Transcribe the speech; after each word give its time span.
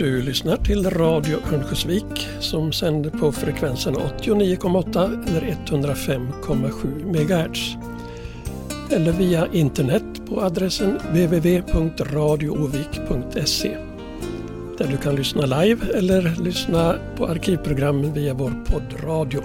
Du 0.00 0.22
lyssnar 0.22 0.56
till 0.56 0.90
Radio 0.90 1.38
Örnsköldsvik 1.52 2.28
som 2.38 2.72
sänder 2.72 3.10
på 3.10 3.32
frekvensen 3.32 3.94
89,8 3.94 5.28
eller 5.28 5.56
105,7 5.66 7.06
MHz. 7.06 7.76
Eller 8.92 9.12
via 9.12 9.46
internet 9.52 10.02
på 10.28 10.40
adressen 10.40 10.96
www.radioovik.se 10.96 13.76
där 14.78 14.88
du 14.90 14.96
kan 14.96 15.16
lyssna 15.16 15.62
live 15.62 15.86
eller 15.94 16.42
lyssna 16.42 16.94
på 17.16 17.26
arkivprogram 17.26 18.12
via 18.12 18.34
vår 18.34 18.52
poddradio. 18.66 19.40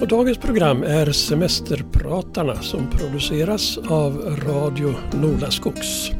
Och 0.00 0.08
dagens 0.08 0.38
program 0.38 0.82
är 0.82 1.12
Semesterpratarna 1.12 2.54
som 2.54 2.90
produceras 2.90 3.78
av 3.78 4.38
Radio 4.46 4.94
Nolaskogs. 5.12 6.10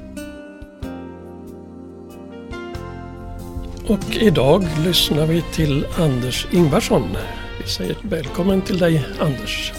Och 3.88 4.16
idag 4.16 4.66
lyssnar 4.84 5.26
vi 5.26 5.42
till 5.42 5.86
Anders 5.96 6.46
Ingvarsson. 6.50 7.16
Vi 7.62 7.70
säger 7.70 7.96
välkommen 8.02 8.62
till 8.62 8.78
dig 8.78 9.04
Anders. 9.18 9.72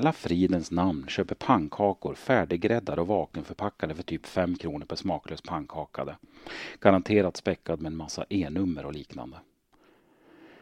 Hela 0.00 0.12
fridens 0.12 0.70
namn 0.70 1.08
köper 1.08 1.34
pannkakor 1.34 2.14
färdiggräddade 2.14 3.00
och 3.00 3.06
vakuumförpackade 3.06 3.94
för 3.94 4.02
typ 4.02 4.26
5 4.26 4.56
kronor 4.56 4.86
per 4.86 4.96
smaklös 4.96 5.40
pannkakade? 5.42 6.16
Garanterat 6.80 7.36
späckad 7.36 7.80
med 7.80 7.90
en 7.92 7.96
massa 7.96 8.24
E-nummer 8.28 8.86
och 8.86 8.92
liknande. 8.92 9.36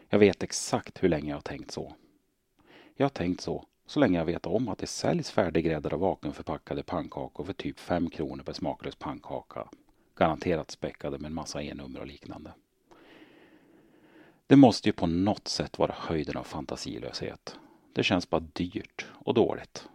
Jag 0.09 0.19
vet 0.19 0.43
exakt 0.43 1.03
hur 1.03 1.09
länge 1.09 1.29
jag 1.29 1.35
har 1.35 1.41
tänkt 1.41 1.71
så. 1.71 1.93
Jag 2.95 3.05
har 3.05 3.09
tänkt 3.09 3.41
så 3.41 3.65
så 3.85 3.99
länge 3.99 4.17
jag 4.17 4.25
vet 4.25 4.45
om 4.45 4.69
att 4.69 4.77
det 4.77 4.87
säljs 4.87 5.31
färdiggräddade 5.31 5.95
och 5.95 6.01
vakuumförpackade 6.01 6.83
pannkakor 6.83 7.43
för 7.43 7.53
typ 7.53 7.79
5 7.79 8.09
kronor 8.09 8.43
per 8.43 8.53
smaklös 8.53 8.95
pannkaka. 8.95 9.69
Garanterat 10.15 10.71
späckade 10.71 11.17
med 11.17 11.29
en 11.29 11.35
massa 11.35 11.61
E-nummer 11.61 11.99
och 11.99 12.07
liknande. 12.07 12.51
Det 14.47 14.55
måste 14.55 14.89
ju 14.89 14.93
på 14.93 15.07
något 15.07 15.47
sätt 15.47 15.79
vara 15.79 15.95
höjden 15.97 16.37
av 16.37 16.43
fantasilöshet 16.43 17.59
det 17.93 18.03
känns 18.03 18.29
bara 18.29 18.39
dyrt 18.53 19.05
och 19.13 19.33
dåligt. 19.33 19.89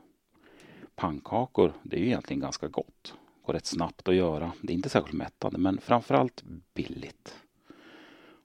Pannkakor, 0.94 1.72
det 1.82 1.96
är 1.96 2.00
ju 2.00 2.06
egentligen 2.06 2.40
ganska 2.40 2.68
gott. 2.68 3.14
Går 3.46 3.52
rätt 3.52 3.66
snabbt 3.66 4.08
att 4.08 4.14
göra. 4.14 4.52
Det 4.62 4.72
är 4.72 4.74
inte 4.74 4.88
särskilt 4.88 5.16
mättande, 5.16 5.58
men 5.58 5.80
framförallt 5.80 6.42
billigt. 6.74 7.36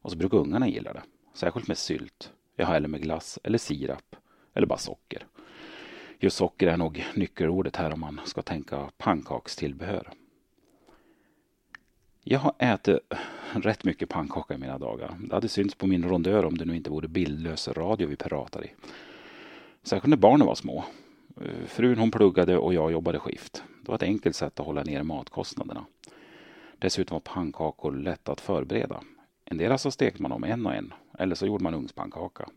Och 0.02 0.12
så 0.12 0.18
brukar 0.18 0.38
ungarna 0.38 0.68
gilla 0.68 0.94
det. 0.94 1.04
Särskilt 1.34 1.68
med 1.68 1.78
sylt. 1.78 2.34
Jag 2.56 2.66
har 2.66 2.76
eller 2.76 2.88
med 2.88 3.02
glass 3.02 3.40
eller 3.44 3.58
sirap. 3.58 4.16
Eller 4.54 4.68
bara 4.68 4.80
socker. 4.80 5.28
Just 6.20 6.38
socker 6.38 6.68
är 6.68 6.78
nog 6.78 7.06
nyckelordet 7.16 7.76
här 7.76 7.94
om 7.94 8.00
man 8.00 8.20
ska 8.26 8.42
tänka 8.42 8.92
pannkakstillbehör. 8.98 10.10
Jag 12.24 12.40
har 12.40 12.54
ätit 12.60 13.00
rätt 13.54 13.84
mycket 13.84 14.10
pannkaka 14.10 14.54
i 14.54 14.58
mina 14.58 14.78
dagar. 14.78 15.18
Det 15.20 15.36
hade 15.36 15.48
synts 15.48 15.76
på 15.76 15.88
min 15.88 16.10
rondör 16.10 16.46
om 16.46 16.58
det 16.58 16.66
nu 16.66 16.76
inte 16.76 16.90
vore 16.90 17.08
bildlös 17.08 17.68
radio 17.68 18.08
vi 18.08 18.16
pratar 18.16 18.66
i. 18.66 18.72
Särskilt 19.84 20.10
när 20.10 20.18
barnen 20.18 20.48
var 20.48 20.56
små. 20.56 20.86
Eh, 21.42 21.66
frun 21.68 21.98
hon 21.98 22.12
pluggade 22.12 22.58
och 22.58 22.74
jag 22.74 22.92
jobbade 22.92 23.20
skift. 23.20 23.64
Det 23.82 23.88
var 23.88 23.96
ett 23.96 24.04
enkelt 24.04 24.36
sätt 24.36 24.60
att 24.60 24.66
hålla 24.66 24.84
ner 24.84 25.04
matkostnaderna. 25.04 25.86
Dessutom 26.80 27.16
var 27.16 27.20
pannkakor 27.20 27.92
lätta 27.92 28.32
att 28.32 28.42
förbereda. 28.42 29.04
En 29.46 29.58
del 29.58 29.80
så 29.80 29.92
stekte 29.92 30.22
man 30.22 30.32
dem 30.32 30.44
en 30.44 30.66
och 30.66 30.74
en, 30.74 30.94
eller 31.20 31.36
så 31.36 31.46
gjorde 31.46 31.64
man 31.64 31.74
ugnspannkaka. 31.74 32.50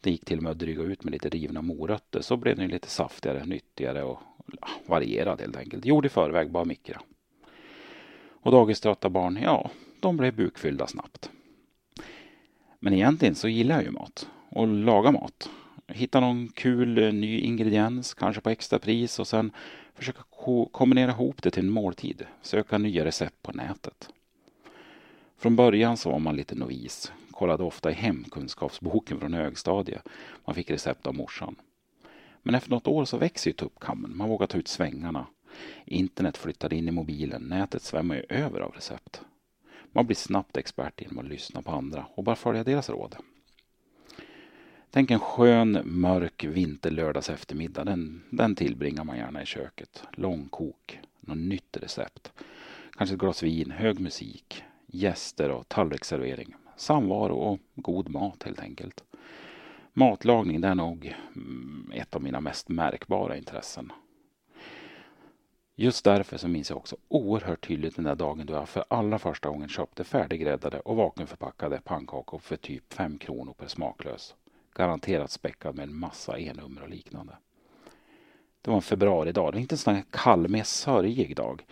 Det 0.00 0.10
gick 0.10 0.24
till 0.24 0.36
och 0.36 0.42
med 0.42 0.52
att 0.52 0.58
dryga 0.58 0.82
ut 0.82 1.04
med 1.04 1.12
lite 1.12 1.28
rivna 1.28 1.62
morötter 1.62 2.20
så 2.20 2.36
blev 2.36 2.56
den 2.56 2.68
lite 2.68 2.88
saftigare, 2.88 3.44
nyttigare 3.44 4.02
och 4.02 4.18
ja, 4.60 4.68
varierad 4.86 5.40
helt 5.40 5.56
enkelt. 5.56 5.84
Gjord 5.84 6.06
i 6.06 6.08
förväg, 6.08 6.50
bara 6.50 6.64
mikra. 6.64 7.00
Och 8.28 8.52
dagiströtta 8.52 9.10
barn, 9.10 9.38
ja, 9.42 9.70
de 10.00 10.16
blev 10.16 10.36
bukfyllda 10.36 10.86
snabbt. 10.86 11.30
Men 12.78 12.92
egentligen 12.92 13.34
så 13.34 13.48
gillar 13.48 13.74
jag 13.74 13.84
ju 13.84 13.90
mat 13.90 14.28
och 14.48 14.68
laga 14.68 15.10
mat 15.10 15.50
hitta 15.88 16.20
någon 16.20 16.48
kul 16.48 16.98
eh, 16.98 17.12
ny 17.12 17.40
ingrediens, 17.40 18.14
kanske 18.14 18.42
på 18.42 18.50
extrapris 18.50 19.18
och 19.18 19.28
sen 19.28 19.52
försöka 19.94 20.22
ko 20.30 20.66
kombinera 20.66 21.10
ihop 21.10 21.42
det 21.42 21.50
till 21.50 21.64
en 21.64 21.72
måltid. 21.72 22.26
Söka 22.42 22.78
nya 22.78 23.04
recept 23.04 23.42
på 23.42 23.52
nätet. 23.52 24.08
Från 25.38 25.56
början 25.56 25.96
så 25.96 26.10
var 26.10 26.18
man 26.18 26.36
lite 26.36 26.54
novis. 26.54 27.12
Kollade 27.30 27.62
ofta 27.62 27.90
i 27.90 27.94
hemkunskapsboken 27.94 29.20
från 29.20 29.34
högstadiet. 29.34 30.08
Man 30.44 30.54
fick 30.54 30.70
recept 30.70 31.06
av 31.06 31.14
morsan. 31.14 31.56
Men 32.42 32.54
efter 32.54 32.70
något 32.70 32.86
år 32.86 33.04
så 33.04 33.16
växer 33.16 33.50
ju 33.50 33.54
tuppkammen. 33.54 34.16
Man 34.16 34.28
vågar 34.28 34.46
ta 34.46 34.58
ut 34.58 34.68
svängarna. 34.68 35.26
Internet 35.84 36.36
flyttade 36.36 36.76
in 36.76 36.88
i 36.88 36.90
mobilen. 36.90 37.42
Nätet 37.42 37.82
svämmar 37.82 38.14
ju 38.14 38.22
över 38.28 38.60
av 38.60 38.72
recept. 38.72 39.20
Man 39.92 40.06
blir 40.06 40.16
snabbt 40.16 40.56
expert 40.56 41.00
genom 41.00 41.18
att 41.18 41.28
lyssna 41.28 41.62
på 41.62 41.70
andra 41.70 42.06
och 42.14 42.24
bara 42.24 42.36
följa 42.36 42.64
deras 42.64 42.90
råd. 42.90 43.16
Tänk 44.96 45.10
en 45.10 45.20
skön, 45.20 45.80
mörk 45.84 46.44
vinterlördags 46.44 47.30
eftermiddag. 47.30 47.84
Den, 47.84 48.22
den 48.30 48.54
tillbringar 48.54 49.04
man 49.04 49.16
gärna 49.16 49.42
i 49.42 49.46
köket. 49.46 50.02
Långkok, 50.12 51.00
något 51.20 51.38
nytt 51.38 51.76
recept. 51.76 52.32
Kanske 52.92 53.14
ett 53.14 53.20
glas 53.20 53.42
vin, 53.42 53.70
hög 53.70 54.00
musik, 54.00 54.62
gäster 54.86 55.50
och 55.50 55.68
tallriksservering. 55.68 56.54
Samvaro 56.76 57.34
och 57.34 57.58
god 57.74 58.08
mat 58.08 58.42
helt 58.42 58.60
enkelt. 58.60 59.04
Matlagning 59.92 60.60
det 60.60 60.68
är 60.68 60.74
nog 60.74 61.14
mm, 61.36 61.92
ett 61.94 62.14
av 62.14 62.22
mina 62.22 62.40
mest 62.40 62.68
märkbara 62.68 63.36
intressen. 63.36 63.92
Just 65.74 66.04
därför 66.04 66.36
så 66.36 66.48
minns 66.48 66.70
jag 66.70 66.76
också 66.76 66.96
oerhört 67.08 67.66
tydligt 67.66 67.96
den 67.96 68.04
där 68.04 68.14
dagen 68.14 68.46
då 68.46 68.54
jag 68.54 68.68
för 68.68 68.84
allra 68.88 69.18
första 69.18 69.48
gången 69.48 69.68
köpte 69.68 70.04
färdiggräddade 70.04 70.80
och 70.80 70.96
vakuumförpackade 70.96 71.80
pannkakor 71.84 72.38
för 72.38 72.56
typ 72.56 72.92
5 72.92 73.18
kronor 73.18 73.52
per 73.52 73.66
smaklös. 73.66 74.34
Garanterat 74.76 75.30
späckad 75.30 75.74
med 75.74 75.82
en 75.82 75.94
massa 75.94 76.38
E-nummer 76.38 76.82
och 76.82 76.88
liknande. 76.88 77.36
Det 78.62 78.70
var 78.70 78.76
en 78.76 78.82
februaridag. 78.82 79.52
Det 79.52 79.56
var 79.56 79.60
inte 79.60 79.74
en 79.74 79.78
sån 79.78 79.94
här 79.94 80.04
kall, 80.10 80.48
mer 80.48 80.62
sörjig 80.62 81.36
dag. 81.36 81.64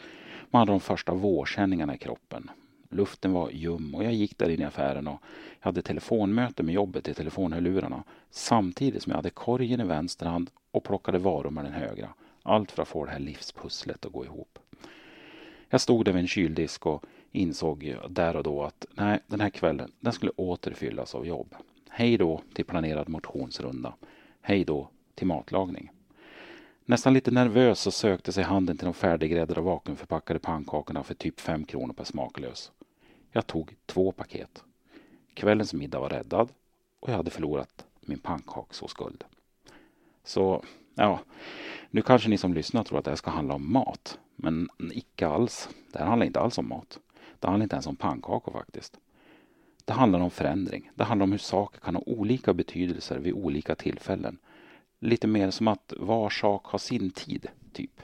Man 0.51 0.59
hade 0.61 0.73
de 0.73 0.81
första 0.81 1.15
vårkänningarna 1.15 1.95
i 1.95 1.99
kroppen. 1.99 2.51
Luften 2.89 3.33
var 3.33 3.51
ljum 3.51 3.95
och 3.95 4.05
jag 4.05 4.13
gick 4.13 4.39
där 4.39 4.49
in 4.49 4.61
i 4.61 4.65
affären 4.65 5.07
och 5.07 5.21
jag 5.61 5.67
hade 5.67 5.83
telefonmöte 5.83 6.63
med 6.63 6.75
jobbet 6.75 7.09
i 7.09 7.15
telefonhörlurarna 7.15 8.05
samtidigt 8.31 9.03
som 9.03 9.11
jag 9.11 9.17
hade 9.17 9.31
korgen 9.31 9.81
i 9.81 9.85
vänster 9.85 10.27
hand 10.27 10.51
och 10.71 10.85
plockade 10.85 11.19
varor 11.19 11.51
med 11.51 11.65
den 11.65 11.73
högra. 11.73 12.09
Allt 12.43 12.73
för 12.73 12.83
att 12.83 12.89
få 12.89 13.05
det 13.05 13.11
här 13.11 13.19
livspusslet 13.19 14.07
att 14.07 14.13
gå 14.13 14.25
ihop. 14.25 14.59
Jag 15.69 15.81
stod 15.81 16.05
där 16.05 16.13
vid 16.13 16.21
en 16.21 16.29
kyldisk 16.29 16.87
och 16.87 17.05
insåg 17.33 17.97
där 18.09 18.37
och 18.37 18.43
då 18.43 18.63
att 18.63 18.87
nej, 18.95 19.21
den 19.27 19.41
här 19.41 19.51
kvällen 19.51 19.93
den 20.01 20.13
skulle 20.13 20.33
återfyllas 20.37 21.15
av 21.15 21.27
jobb. 21.27 21.55
Hej 21.97 22.17
då 22.17 22.43
till 22.55 22.65
planerad 22.65 23.09
motionsrunda. 23.09 23.95
Hej 24.41 24.65
då 24.65 24.89
till 25.15 25.27
matlagning. 25.27 25.91
Nästan 26.85 27.15
lite 27.15 27.31
nervös 27.31 27.81
så 27.81 27.91
sökte 27.91 28.33
sig 28.33 28.45
handen 28.45 28.77
till 28.77 28.85
de 28.85 28.95
färdiggräddade 28.95 29.61
och 29.61 29.67
vakuumförpackade 29.67 30.39
pannkakorna 30.39 31.03
för 31.03 31.15
typ 31.15 31.41
5 31.41 31.65
kronor 31.65 31.93
per 31.93 32.05
smaklös. 32.05 32.73
Jag 33.33 33.47
tog 33.47 33.77
två 33.87 34.13
paket. 34.13 34.65
Kvällens 35.35 35.75
middag 35.75 36.01
var 36.01 36.09
räddad 36.09 36.49
och 37.01 37.09
jag 37.09 37.17
hade 37.17 37.31
förlorat 37.31 37.87
min 38.01 38.19
pannkakssåsskuld. 38.19 39.25
Så, 40.25 40.65
ja, 40.95 41.21
nu 41.91 42.03
kanske 42.03 42.29
ni 42.29 42.39
som 42.39 42.55
lyssnar 42.55 42.85
tror 42.85 42.99
att 42.99 43.05
det 43.05 43.11
här 43.11 43.17
ska 43.17 43.31
handla 43.31 43.55
om 43.55 43.73
mat. 43.73 44.19
Men 44.37 44.69
icke 44.93 45.27
alls. 45.27 45.69
Det 45.93 45.99
här 45.99 46.07
handlar 46.07 46.27
inte 46.27 46.41
alls 46.41 46.59
om 46.59 46.69
mat. 46.69 46.99
Det 47.41 47.47
handlar 47.47 47.65
inte 47.65 47.77
ens 47.77 47.87
om 47.87 47.97
pannkakor 47.97 48.53
faktiskt. 48.53 48.99
Det 49.85 49.93
handlar 49.93 50.21
om 50.21 50.31
förändring. 50.31 50.91
Det 50.95 51.05
handlar 51.05 51.25
om 51.25 51.33
hur 51.33 51.39
saker 51.39 51.81
kan 51.81 51.95
ha 51.95 52.03
olika 52.07 52.55
betydelser 52.55 53.19
vid 53.19 53.33
olika 53.33 53.75
tillfällen. 53.75 54.39
Lite 55.01 55.27
mer 55.27 55.51
som 55.51 55.69
att 55.69 55.93
var 55.97 56.31
sak 56.31 56.67
har 56.67 56.79
sin 56.79 57.11
tid, 57.11 57.47
typ. 57.73 58.01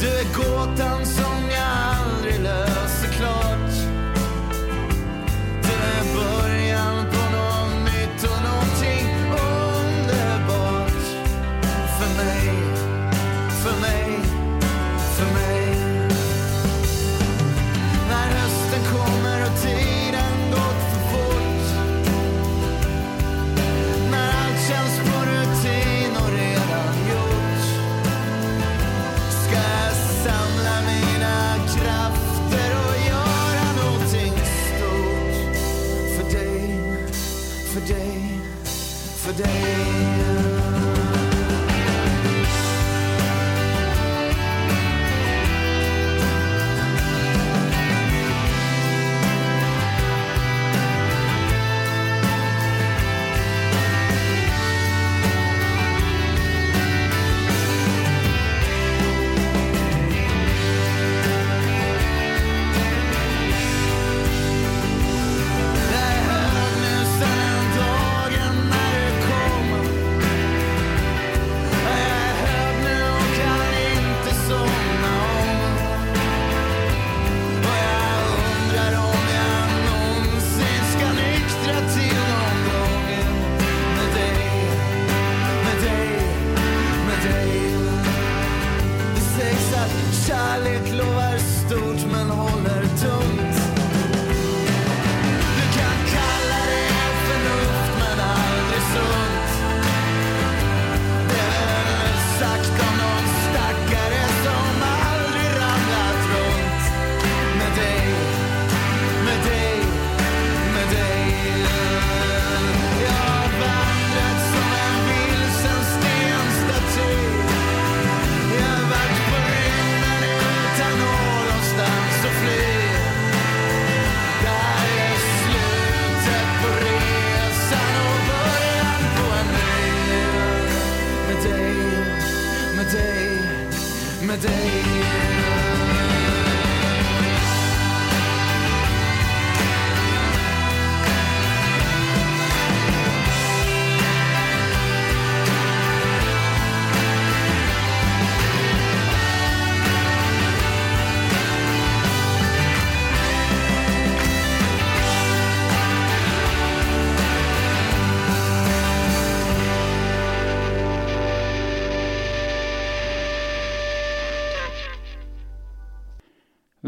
Du 0.00 0.06
är 0.06 0.24
gåtan 0.34 1.06
som 1.06 1.29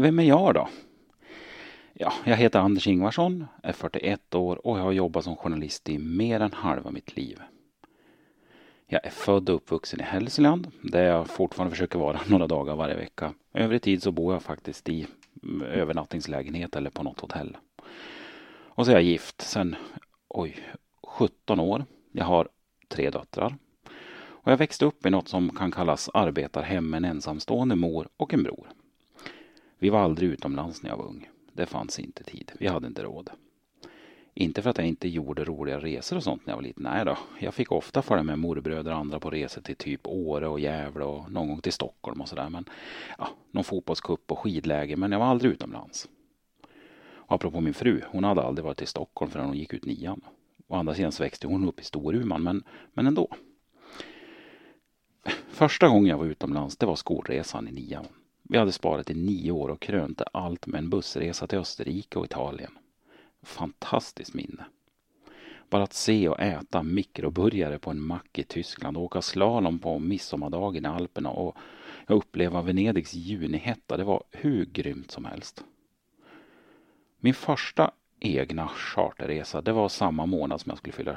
Vem 0.03 0.19
är 0.19 0.23
jag 0.23 0.53
då? 0.53 0.69
Ja, 1.93 2.13
jag 2.25 2.37
heter 2.37 2.59
Anders 2.59 2.87
Ingvarsson, 2.87 3.45
är 3.63 3.73
41 3.73 4.35
år 4.35 4.67
och 4.67 4.79
jag 4.79 4.83
har 4.83 4.91
jobbat 4.91 5.23
som 5.23 5.35
journalist 5.35 5.89
i 5.89 5.97
mer 5.97 6.39
än 6.39 6.53
halva 6.53 6.91
mitt 6.91 7.15
liv. 7.15 7.41
Jag 8.87 9.05
är 9.05 9.09
född 9.09 9.49
och 9.49 9.55
uppvuxen 9.55 9.99
i 9.99 10.03
Hälsingland 10.03 10.71
där 10.81 11.03
jag 11.03 11.27
fortfarande 11.27 11.71
försöker 11.71 11.99
vara 11.99 12.19
några 12.27 12.47
dagar 12.47 12.75
varje 12.75 12.95
vecka. 12.95 13.33
Övrig 13.53 13.81
tid 13.81 14.03
så 14.03 14.11
bor 14.11 14.33
jag 14.33 14.43
faktiskt 14.43 14.89
i 14.89 15.07
övernattningslägenhet 15.65 16.75
eller 16.75 16.89
på 16.89 17.03
något 17.03 17.19
hotell. 17.19 17.57
Och 18.47 18.85
så 18.85 18.91
är 18.91 18.95
jag 18.95 19.03
gift 19.03 19.41
sedan, 19.41 19.75
oj, 20.29 20.57
17 21.03 21.59
år. 21.59 21.85
Jag 22.11 22.25
har 22.25 22.49
tre 22.87 23.09
döttrar. 23.09 23.55
Och 24.15 24.51
jag 24.51 24.57
växte 24.57 24.85
upp 24.85 25.05
i 25.05 25.09
något 25.09 25.27
som 25.27 25.49
kan 25.49 25.71
kallas 25.71 26.09
arbetarhem 26.13 26.89
med 26.89 26.97
en 26.97 27.05
ensamstående 27.05 27.75
mor 27.75 28.07
och 28.17 28.33
en 28.33 28.43
bror. 28.43 28.67
Vi 29.83 29.89
var 29.89 29.99
aldrig 29.99 30.29
utomlands 30.29 30.83
när 30.83 30.89
jag 30.89 30.97
var 30.97 31.05
ung. 31.05 31.29
Det 31.53 31.65
fanns 31.65 31.99
inte 31.99 32.23
tid. 32.23 32.51
Vi 32.59 32.67
hade 32.67 32.87
inte 32.87 33.03
råd. 33.03 33.29
Inte 34.33 34.61
för 34.61 34.69
att 34.69 34.77
jag 34.77 34.87
inte 34.87 35.07
gjorde 35.07 35.43
roliga 35.43 35.79
resor 35.79 36.15
och 36.15 36.23
sånt 36.23 36.45
när 36.45 36.51
jag 36.51 36.57
var 36.57 36.63
liten. 36.63 36.83
Nej 36.83 37.05
då. 37.05 37.17
Jag 37.39 37.53
fick 37.53 37.71
ofta 37.71 38.01
följa 38.01 38.23
med 38.23 38.39
morbröder 38.39 38.91
och 38.91 38.97
andra 38.97 39.19
på 39.19 39.29
resor 39.29 39.61
till 39.61 39.75
typ 39.75 40.07
Åre 40.07 40.47
och 40.47 40.59
Gävle 40.59 41.03
och 41.03 41.31
någon 41.31 41.47
gång 41.47 41.61
till 41.61 41.73
Stockholm 41.73 42.21
och 42.21 42.29
sådär. 42.29 42.49
Men 42.49 42.65
ja, 43.17 43.29
någon 43.51 43.63
fotbollscup 43.63 44.31
och 44.31 44.39
skidläger. 44.39 44.97
Men 44.97 45.11
jag 45.11 45.19
var 45.19 45.25
aldrig 45.25 45.51
utomlands. 45.51 46.09
Och 47.05 47.35
apropå 47.35 47.61
min 47.61 47.73
fru. 47.73 48.01
Hon 48.07 48.23
hade 48.23 48.41
aldrig 48.41 48.65
varit 48.65 48.81
i 48.81 48.85
Stockholm 48.85 49.31
förrän 49.31 49.45
hon 49.45 49.57
gick 49.57 49.73
ut 49.73 49.85
nian. 49.85 50.21
Å 50.67 50.75
andra 50.75 50.93
sidan 50.93 51.11
så 51.11 51.23
växte 51.23 51.47
hon 51.47 51.67
upp 51.67 51.79
i 51.79 51.83
Storuman. 51.83 52.43
Men, 52.43 52.63
men 52.93 53.07
ändå. 53.07 53.27
Första 55.47 55.87
gången 55.87 56.05
jag 56.09 56.17
var 56.17 56.25
utomlands 56.25 56.77
det 56.77 56.85
var 56.85 56.95
skolresan 56.95 57.67
i 57.67 57.71
nian. 57.71 58.05
Vi 58.43 58.57
hade 58.57 58.71
sparat 58.71 59.09
i 59.09 59.13
nio 59.13 59.51
år 59.51 59.69
och 59.69 59.81
krönte 59.81 60.23
allt 60.33 60.67
med 60.67 60.79
en 60.79 60.89
bussresa 60.89 61.47
till 61.47 61.57
Österrike 61.57 62.19
och 62.19 62.25
Italien. 62.25 62.77
Fantastiskt 63.43 64.33
minne. 64.33 64.65
Bara 65.69 65.83
att 65.83 65.93
se 65.93 66.29
och 66.29 66.39
äta 66.39 66.83
mikroburgare 66.83 67.79
på 67.79 67.91
en 67.91 68.01
mack 68.01 68.39
i 68.39 68.43
Tyskland 68.43 68.97
och 68.97 69.03
åka 69.03 69.21
slalom 69.21 69.79
på 69.79 69.99
midsommardagen 69.99 70.85
i 70.85 70.87
Alperna 70.87 71.29
och 71.29 71.57
uppleva 72.07 72.61
Venedigs 72.61 73.13
junihetta, 73.13 73.97
det 73.97 74.03
var 74.03 74.23
hur 74.31 74.65
grymt 74.65 75.11
som 75.11 75.25
helst. 75.25 75.63
Min 77.19 77.33
första 77.33 77.91
egna 78.19 78.67
charterresa, 78.67 79.61
det 79.61 79.71
var 79.71 79.89
samma 79.89 80.25
månad 80.25 80.61
som 80.61 80.69
jag 80.69 80.77
skulle 80.77 80.93
fylla 80.93 81.15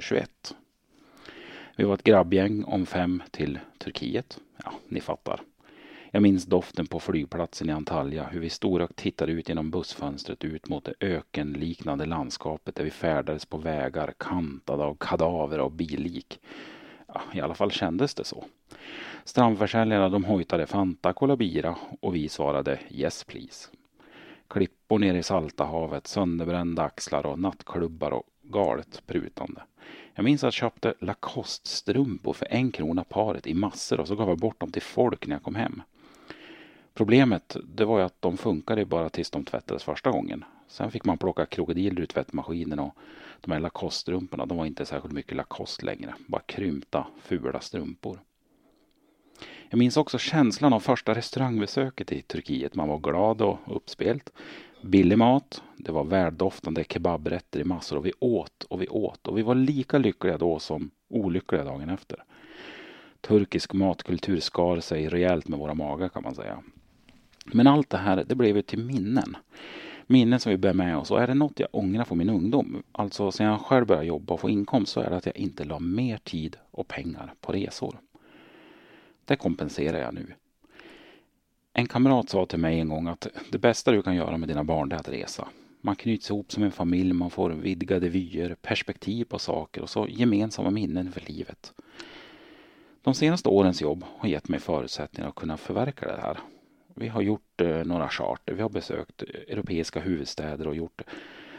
21. 0.00 0.30
Eh, 0.50 0.56
Vi 1.76 1.84
var 1.84 1.94
ett 1.94 2.04
grabbgäng 2.04 2.64
om 2.64 2.86
fem 2.86 3.22
till 3.30 3.58
Turkiet. 3.78 4.40
Ja, 4.64 4.72
ni 4.88 5.00
fattar. 5.00 5.40
Jag 6.16 6.22
minns 6.22 6.44
doften 6.44 6.86
på 6.86 7.00
flygplatsen 7.00 7.68
i 7.68 7.72
Antalya, 7.72 8.24
hur 8.24 8.40
vi 8.40 8.50
storögt 8.50 8.96
tittade 8.96 9.32
ut 9.32 9.48
genom 9.48 9.70
bussfönstret 9.70 10.44
ut 10.44 10.68
mot 10.68 10.84
det 10.84 10.94
ökenliknande 11.00 12.06
landskapet 12.06 12.74
där 12.74 12.84
vi 12.84 12.90
färdades 12.90 13.46
på 13.46 13.58
vägar 13.58 14.14
kantade 14.18 14.84
av 14.84 14.94
kadaver 14.94 15.60
och 15.60 15.72
billik. 15.72 16.40
Ja, 17.06 17.22
I 17.34 17.40
alla 17.40 17.54
fall 17.54 17.70
kändes 17.70 18.14
det 18.14 18.24
så. 18.24 18.44
Strandförsäljarna 19.24 20.08
de 20.08 20.24
hojtade 20.24 20.66
Fanta, 20.66 21.12
Cola 21.12 21.36
Bira 21.36 21.76
och 22.00 22.14
vi 22.14 22.28
svarade 22.28 22.78
Yes 22.90 23.24
please. 23.24 23.68
Klippor 24.48 24.98
ner 24.98 25.14
i 25.14 25.22
salta 25.22 25.64
havet, 25.64 26.06
sönderbrända 26.06 26.82
axlar 26.82 27.26
och 27.26 27.38
nattklubbar 27.38 28.10
och 28.10 28.24
galet 28.42 29.02
prutande. 29.06 29.62
Jag 30.14 30.24
minns 30.24 30.44
att 30.44 30.46
jag 30.46 30.52
köpte 30.52 30.94
Lacoste-strumpor 31.00 32.32
för 32.32 32.46
en 32.50 32.72
krona 32.72 33.04
paret 33.04 33.46
i 33.46 33.54
massor 33.54 34.00
och 34.00 34.08
så 34.08 34.16
gav 34.16 34.28
jag 34.28 34.38
bort 34.38 34.60
dem 34.60 34.72
till 34.72 34.82
folk 34.82 35.26
när 35.26 35.34
jag 35.34 35.42
kom 35.42 35.54
hem. 35.54 35.82
Problemet 36.96 37.56
det 37.64 37.84
var 37.84 37.98
ju 37.98 38.04
att 38.04 38.22
de 38.22 38.36
funkade 38.36 38.84
bara 38.84 39.08
tills 39.10 39.30
de 39.30 39.44
tvättades 39.44 39.84
första 39.84 40.10
gången. 40.10 40.44
Sen 40.68 40.90
fick 40.90 41.04
man 41.04 41.18
plocka 41.18 41.46
krokodiler 41.46 42.02
ur 42.02 42.06
tvättmaskinen 42.06 42.78
och 42.78 42.94
De 43.40 43.52
här 43.52 43.60
Lacoste-strumporna, 43.60 44.46
de 44.46 44.58
var 44.58 44.66
inte 44.66 44.86
särskilt 44.86 45.14
mycket 45.14 45.36
Lacoste 45.36 45.86
längre. 45.86 46.14
Bara 46.26 46.42
krympta, 46.46 47.06
fula 47.22 47.60
strumpor. 47.60 48.20
Jag 49.70 49.78
minns 49.78 49.96
också 49.96 50.18
känslan 50.18 50.72
av 50.72 50.80
första 50.80 51.14
restaurangbesöket 51.14 52.12
i 52.12 52.22
Turkiet. 52.22 52.74
Man 52.74 52.88
var 52.88 52.98
glad 52.98 53.42
och 53.42 53.58
uppspelt. 53.66 54.32
Billig 54.82 55.18
mat, 55.18 55.62
det 55.76 55.92
var 55.92 56.04
väldoftande 56.04 56.84
kebabrätter 56.88 57.60
i 57.60 57.64
massor 57.64 57.96
och 57.96 58.06
vi 58.06 58.12
åt 58.20 58.64
och 58.64 58.82
vi 58.82 58.88
åt 58.88 59.26
och 59.26 59.38
vi 59.38 59.42
var 59.42 59.54
lika 59.54 59.98
lyckliga 59.98 60.38
då 60.38 60.58
som 60.58 60.90
olyckliga 61.08 61.64
dagen 61.64 61.88
efter. 61.88 62.24
Turkisk 63.20 63.72
matkultur 63.72 64.40
skar 64.40 64.80
sig 64.80 65.08
rejält 65.08 65.48
med 65.48 65.58
våra 65.58 65.74
magar 65.74 66.08
kan 66.08 66.22
man 66.22 66.34
säga. 66.34 66.62
Men 67.52 67.66
allt 67.66 67.90
det 67.90 67.98
här, 67.98 68.24
det 68.28 68.34
blev 68.34 68.56
ju 68.56 68.62
till 68.62 68.78
minnen. 68.78 69.36
Minnen 70.06 70.40
som 70.40 70.50
vi 70.50 70.58
bär 70.58 70.72
med 70.72 70.96
oss 70.96 71.10
och 71.10 71.22
är 71.22 71.26
det 71.26 71.34
något 71.34 71.60
jag 71.60 71.68
ångrar 71.72 72.04
från 72.04 72.18
min 72.18 72.30
ungdom, 72.30 72.82
alltså 72.92 73.30
sen 73.30 73.46
jag 73.46 73.60
själv 73.60 73.86
började 73.86 74.06
jobba 74.06 74.34
och 74.34 74.40
få 74.40 74.50
inkomst, 74.50 74.92
så 74.92 75.00
är 75.00 75.10
det 75.10 75.16
att 75.16 75.26
jag 75.26 75.36
inte 75.36 75.64
la 75.64 75.78
mer 75.78 76.18
tid 76.18 76.56
och 76.70 76.88
pengar 76.88 77.34
på 77.40 77.52
resor. 77.52 77.98
Det 79.24 79.36
kompenserar 79.36 79.98
jag 79.98 80.14
nu. 80.14 80.26
En 81.72 81.86
kamrat 81.86 82.30
sa 82.30 82.46
till 82.46 82.58
mig 82.58 82.80
en 82.80 82.88
gång 82.88 83.06
att 83.06 83.26
det 83.50 83.58
bästa 83.58 83.92
du 83.92 84.02
kan 84.02 84.14
göra 84.14 84.36
med 84.36 84.48
dina 84.48 84.64
barn 84.64 84.92
är 84.92 84.96
att 84.96 85.08
resa. 85.08 85.48
Man 85.80 85.96
knyts 85.96 86.30
ihop 86.30 86.52
som 86.52 86.62
en 86.62 86.72
familj, 86.72 87.12
man 87.12 87.30
får 87.30 87.50
vidgade 87.50 88.08
vyer, 88.08 88.56
perspektiv 88.62 89.24
på 89.24 89.38
saker 89.38 89.82
och 89.82 89.90
så 89.90 90.06
gemensamma 90.08 90.70
minnen 90.70 91.12
för 91.12 91.20
livet. 91.20 91.72
De 93.02 93.14
senaste 93.14 93.48
årens 93.48 93.82
jobb 93.82 94.04
har 94.18 94.28
gett 94.28 94.48
mig 94.48 94.60
förutsättningar 94.60 95.28
att 95.28 95.34
kunna 95.34 95.56
förverkliga 95.56 96.16
det 96.16 96.22
här. 96.22 96.38
Vi 96.98 97.08
har 97.08 97.22
gjort 97.22 97.60
eh, 97.60 97.84
några 97.84 98.08
charter, 98.08 98.54
vi 98.54 98.62
har 98.62 98.68
besökt 98.68 99.22
europeiska 99.22 100.00
huvudstäder 100.00 100.68
och 100.68 100.76
gjort 100.76 101.02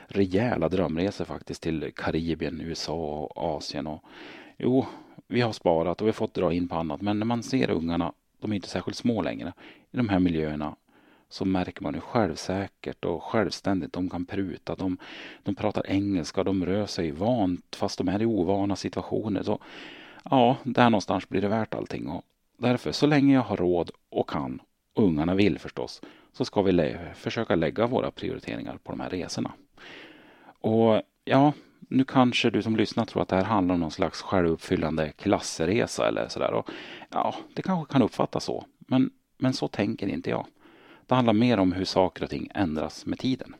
rejäla 0.08 0.70
drömresor 0.70 1.26
faktiskt 1.26 1.62
till 1.62 1.92
Karibien, 1.96 2.62
USA 2.62 2.94
och 2.94 3.58
Asien. 3.58 3.88
Och, 3.88 4.04
jo, 4.58 4.86
vi 5.28 5.42
har 5.42 5.52
sparat 5.52 6.02
och 6.02 6.08
vi 6.08 6.10
har 6.10 6.14
fått 6.14 6.34
dra 6.34 6.54
in 6.54 6.68
på 6.68 6.76
annat. 6.76 7.02
Men 7.02 7.20
när 7.20 7.26
man 7.26 7.44
ser 7.44 7.70
ungarna, 7.70 8.14
de 8.40 8.52
är 8.52 8.56
inte 8.56 8.70
särskilt 8.70 8.98
små 8.98 9.22
längre, 9.22 9.54
i 9.92 9.98
de 9.98 10.10
här 10.10 10.20
miljöerna 10.20 10.76
så 11.30 11.46
märker 11.46 11.84
man 11.84 11.94
hur 11.94 12.02
självsäkert 12.02 13.06
och 13.06 13.24
självständigt 13.24 13.94
de 13.94 14.10
kan 14.10 14.26
pruta. 14.26 14.76
De, 14.76 14.98
de 15.44 15.56
pratar 15.56 15.88
engelska, 15.88 16.44
de 16.44 16.66
rör 16.66 16.86
sig 16.86 17.12
vant 17.12 17.76
fast 17.76 17.98
de 17.98 18.08
är 18.08 18.22
i 18.22 18.26
ovana 18.26 18.76
situationer. 18.76 19.44
Så, 19.44 19.60
ja, 20.24 20.58
där 20.64 20.90
någonstans 20.90 21.30
blir 21.30 21.42
det 21.42 21.48
värt 21.48 21.74
allting. 21.74 22.08
Och 22.08 22.26
därför, 22.58 22.92
så 22.92 23.08
länge 23.08 23.34
jag 23.34 23.42
har 23.42 23.58
råd 23.58 23.92
och 24.10 24.30
kan, 24.30 24.62
ungarna 24.98 25.36
vill 25.36 25.60
förstås, 25.60 26.02
så 26.34 26.46
ska 26.46 26.62
vi 26.62 26.72
lä 26.72 27.14
försöka 27.16 27.56
lägga 27.56 27.88
våra 27.88 28.12
prioriteringar 28.12 28.78
på 28.78 28.92
de 28.92 29.00
här 29.00 29.10
resorna. 29.10 29.52
Och 30.60 31.02
ja, 31.26 31.54
nu 31.90 32.04
kanske 32.04 32.50
du 32.50 32.62
som 32.62 32.76
lyssnar 32.76 33.06
tror 33.06 33.22
att 33.22 33.28
det 33.28 33.36
här 33.36 33.44
handlar 33.44 33.76
om 33.76 33.82
någon 33.82 33.92
slags 33.92 34.22
självuppfyllande 34.22 35.12
klassresa 35.12 36.08
eller 36.08 36.28
sådär. 36.28 36.54
Och 36.54 36.70
ja, 37.10 37.36
det 37.54 37.62
kanske 37.62 37.94
kan 37.94 38.02
uppfattas 38.02 38.44
så. 38.44 38.66
Men, 38.78 39.10
men 39.38 39.54
så 39.54 39.68
tänker 39.68 40.08
inte 40.08 40.30
jag. 40.30 40.46
Det 41.06 41.16
handlar 41.16 41.34
mer 41.34 41.60
om 41.60 41.72
hur 41.72 41.86
saker 41.86 42.24
och 42.24 42.30
ting 42.30 42.50
ändras 42.54 43.06
med 43.06 43.20
tiden. 43.20 43.56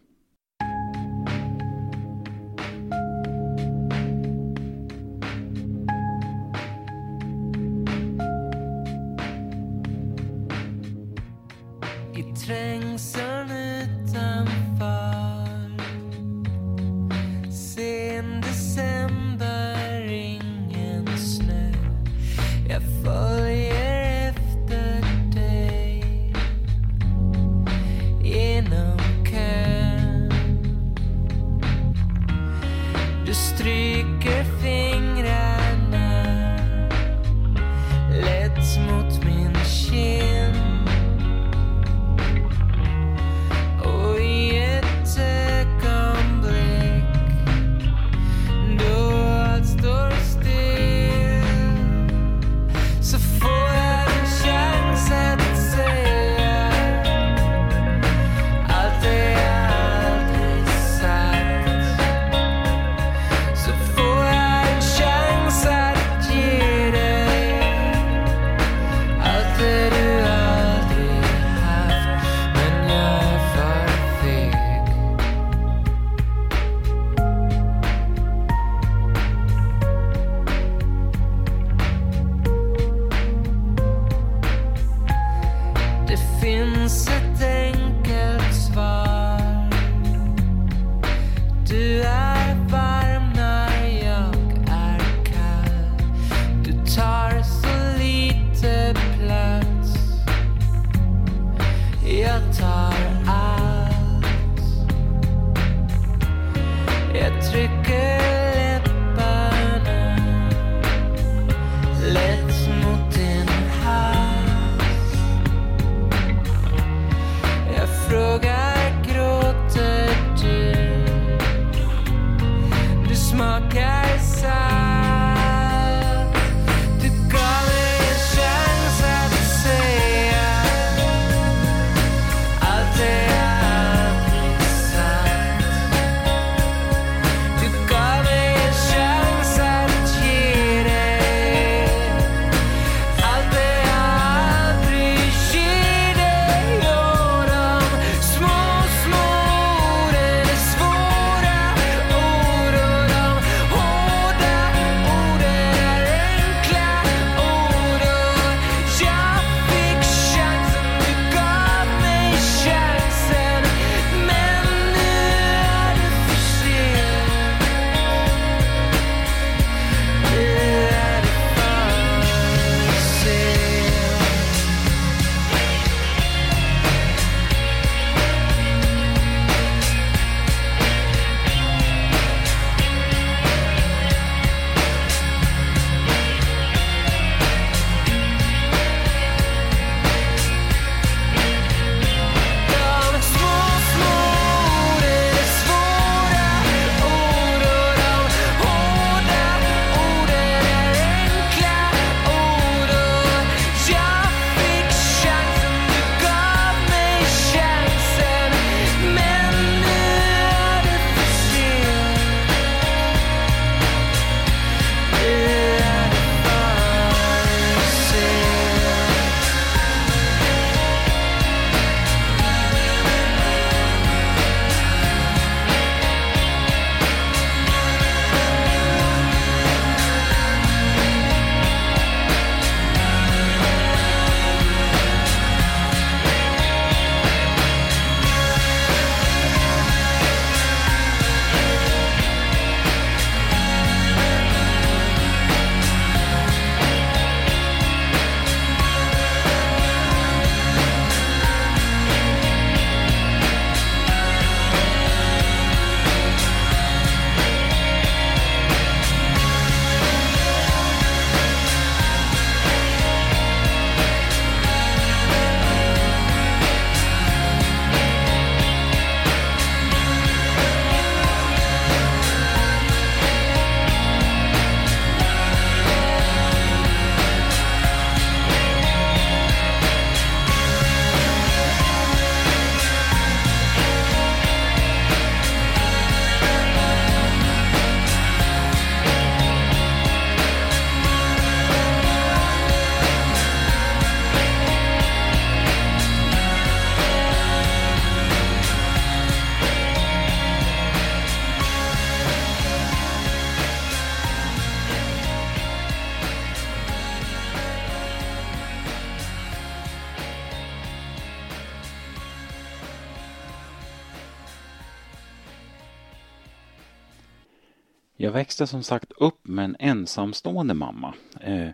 Jag 318.28 318.32
växte 318.32 318.68
som 318.68 318.84
sagt 318.84 319.12
upp 319.12 319.48
med 319.48 319.66
en 319.66 319.76
ensamstående 319.80 320.74
mamma. 320.74 321.14
Eh, 321.42 321.70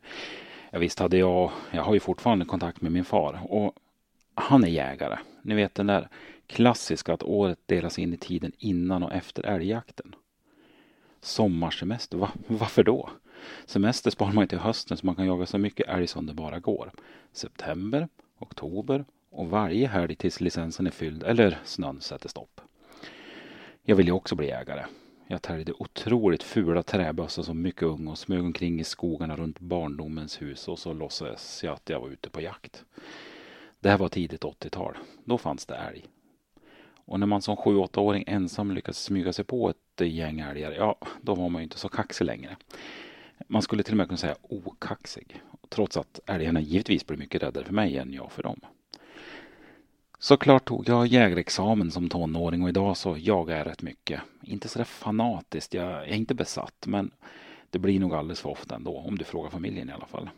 ja, 0.71 0.79
visst 0.79 0.99
hade 0.99 1.17
jag, 1.17 1.51
jag 1.71 1.83
har 1.83 1.93
ju 1.93 1.99
fortfarande 1.99 2.45
kontakt 2.45 2.81
med 2.81 2.91
min 2.91 3.05
far 3.05 3.39
och 3.49 3.75
han 4.35 4.63
är 4.63 4.67
jägare. 4.67 5.17
Ni 5.41 5.55
vet 5.55 5.75
den 5.75 5.87
där 5.87 6.09
klassiska 6.47 7.13
att 7.13 7.23
året 7.23 7.59
delas 7.65 7.99
in 7.99 8.13
i 8.13 8.17
tiden 8.17 8.51
innan 8.57 9.03
och 9.03 9.13
efter 9.13 9.43
älgjakten. 9.43 10.15
Sommarsemester, 11.21 12.17
va, 12.17 12.31
varför 12.47 12.83
då? 12.83 13.09
Semester 13.65 14.11
sparar 14.11 14.33
man 14.33 14.43
ju 14.43 14.47
till 14.47 14.59
hösten 14.59 14.97
så 14.97 15.05
man 15.05 15.15
kan 15.15 15.25
jaga 15.25 15.45
så 15.45 15.57
mycket 15.57 15.87
älg 15.87 16.07
som 16.07 16.25
det 16.25 16.33
bara 16.33 16.59
går. 16.59 16.91
September, 17.31 18.07
oktober 18.39 19.05
och 19.29 19.49
varje 19.49 19.87
helg 19.87 20.15
tills 20.15 20.41
licensen 20.41 20.87
är 20.87 20.91
fylld 20.91 21.23
eller 21.23 21.59
snön 21.63 22.01
sätter 22.01 22.29
stopp. 22.29 22.61
Jag 23.83 23.95
ville 23.95 24.09
ju 24.09 24.15
också 24.15 24.35
bli 24.35 24.47
jägare. 24.47 24.85
Jag 25.27 25.41
täljde 25.41 25.73
otroligt 25.73 26.43
fula 26.43 26.83
träbössor 26.83 27.43
som 27.43 27.61
mycket 27.61 27.83
ung 27.83 28.07
och 28.07 28.17
smög 28.17 28.43
omkring 28.43 28.79
i 28.79 28.83
skogarna 28.83 29.35
runt 29.35 29.59
barndomens 29.59 30.41
hus 30.41 30.67
och 30.67 30.79
så 30.79 30.93
låtsades 30.93 31.63
jag 31.63 31.73
att 31.73 31.89
jag 31.89 31.99
var 31.99 32.09
ute 32.09 32.29
på 32.29 32.41
jakt. 32.41 32.85
Det 33.79 33.89
här 33.89 33.97
var 33.97 34.09
tidigt 34.09 34.43
80-tal. 34.43 34.97
Då 35.25 35.37
fanns 35.37 35.65
det 35.65 35.75
älg. 35.75 36.05
Och 37.05 37.19
när 37.19 37.27
man 37.27 37.41
som 37.41 37.55
7-8-åring 37.55 38.23
ensam 38.27 38.71
lyckades 38.71 39.03
smyga 39.03 39.33
sig 39.33 39.45
på 39.45 39.69
ett 39.69 40.07
gäng 40.07 40.39
älgar, 40.39 40.71
ja, 40.71 40.97
då 41.21 41.35
var 41.35 41.49
man 41.49 41.61
ju 41.61 41.63
inte 41.63 41.77
så 41.79 41.89
kaxig 41.89 42.25
längre. 42.25 42.57
Man 43.47 43.61
skulle 43.61 43.83
till 43.83 43.93
och 43.93 43.97
med 43.97 44.07
kunna 44.07 44.17
säga 44.17 44.35
okaxig. 44.41 45.41
Trots 45.69 45.97
att 45.97 46.19
älgarna 46.25 46.61
givetvis 46.61 47.07
blev 47.07 47.19
mycket 47.19 47.43
räddare 47.43 47.65
för 47.65 47.73
mig 47.73 47.97
än 47.97 48.13
jag 48.13 48.31
för 48.31 48.43
dem. 48.43 48.59
Såklart 50.23 50.65
tog 50.65 50.89
jag 50.89 51.07
jägarexamen 51.07 51.91
som 51.91 52.09
tonåring 52.09 52.63
och 52.63 52.69
idag 52.69 52.97
så 52.97 53.17
jagar 53.19 53.57
jag 53.57 53.67
rätt 53.67 53.81
mycket. 53.81 54.21
Inte 54.43 54.67
sådär 54.67 54.85
fanatiskt, 54.85 55.73
jag 55.73 55.91
är 55.91 56.13
inte 56.13 56.35
besatt 56.35 56.87
men 56.87 57.11
det 57.69 57.79
blir 57.79 57.99
nog 57.99 58.13
alldeles 58.13 58.41
för 58.41 58.49
ofta 58.49 58.75
ändå, 58.75 58.97
om 58.97 59.17
du 59.17 59.25
frågar 59.25 59.49
familjen 59.49 59.89
i 59.89 59.93
alla 59.93 60.05
fall. 60.05 60.29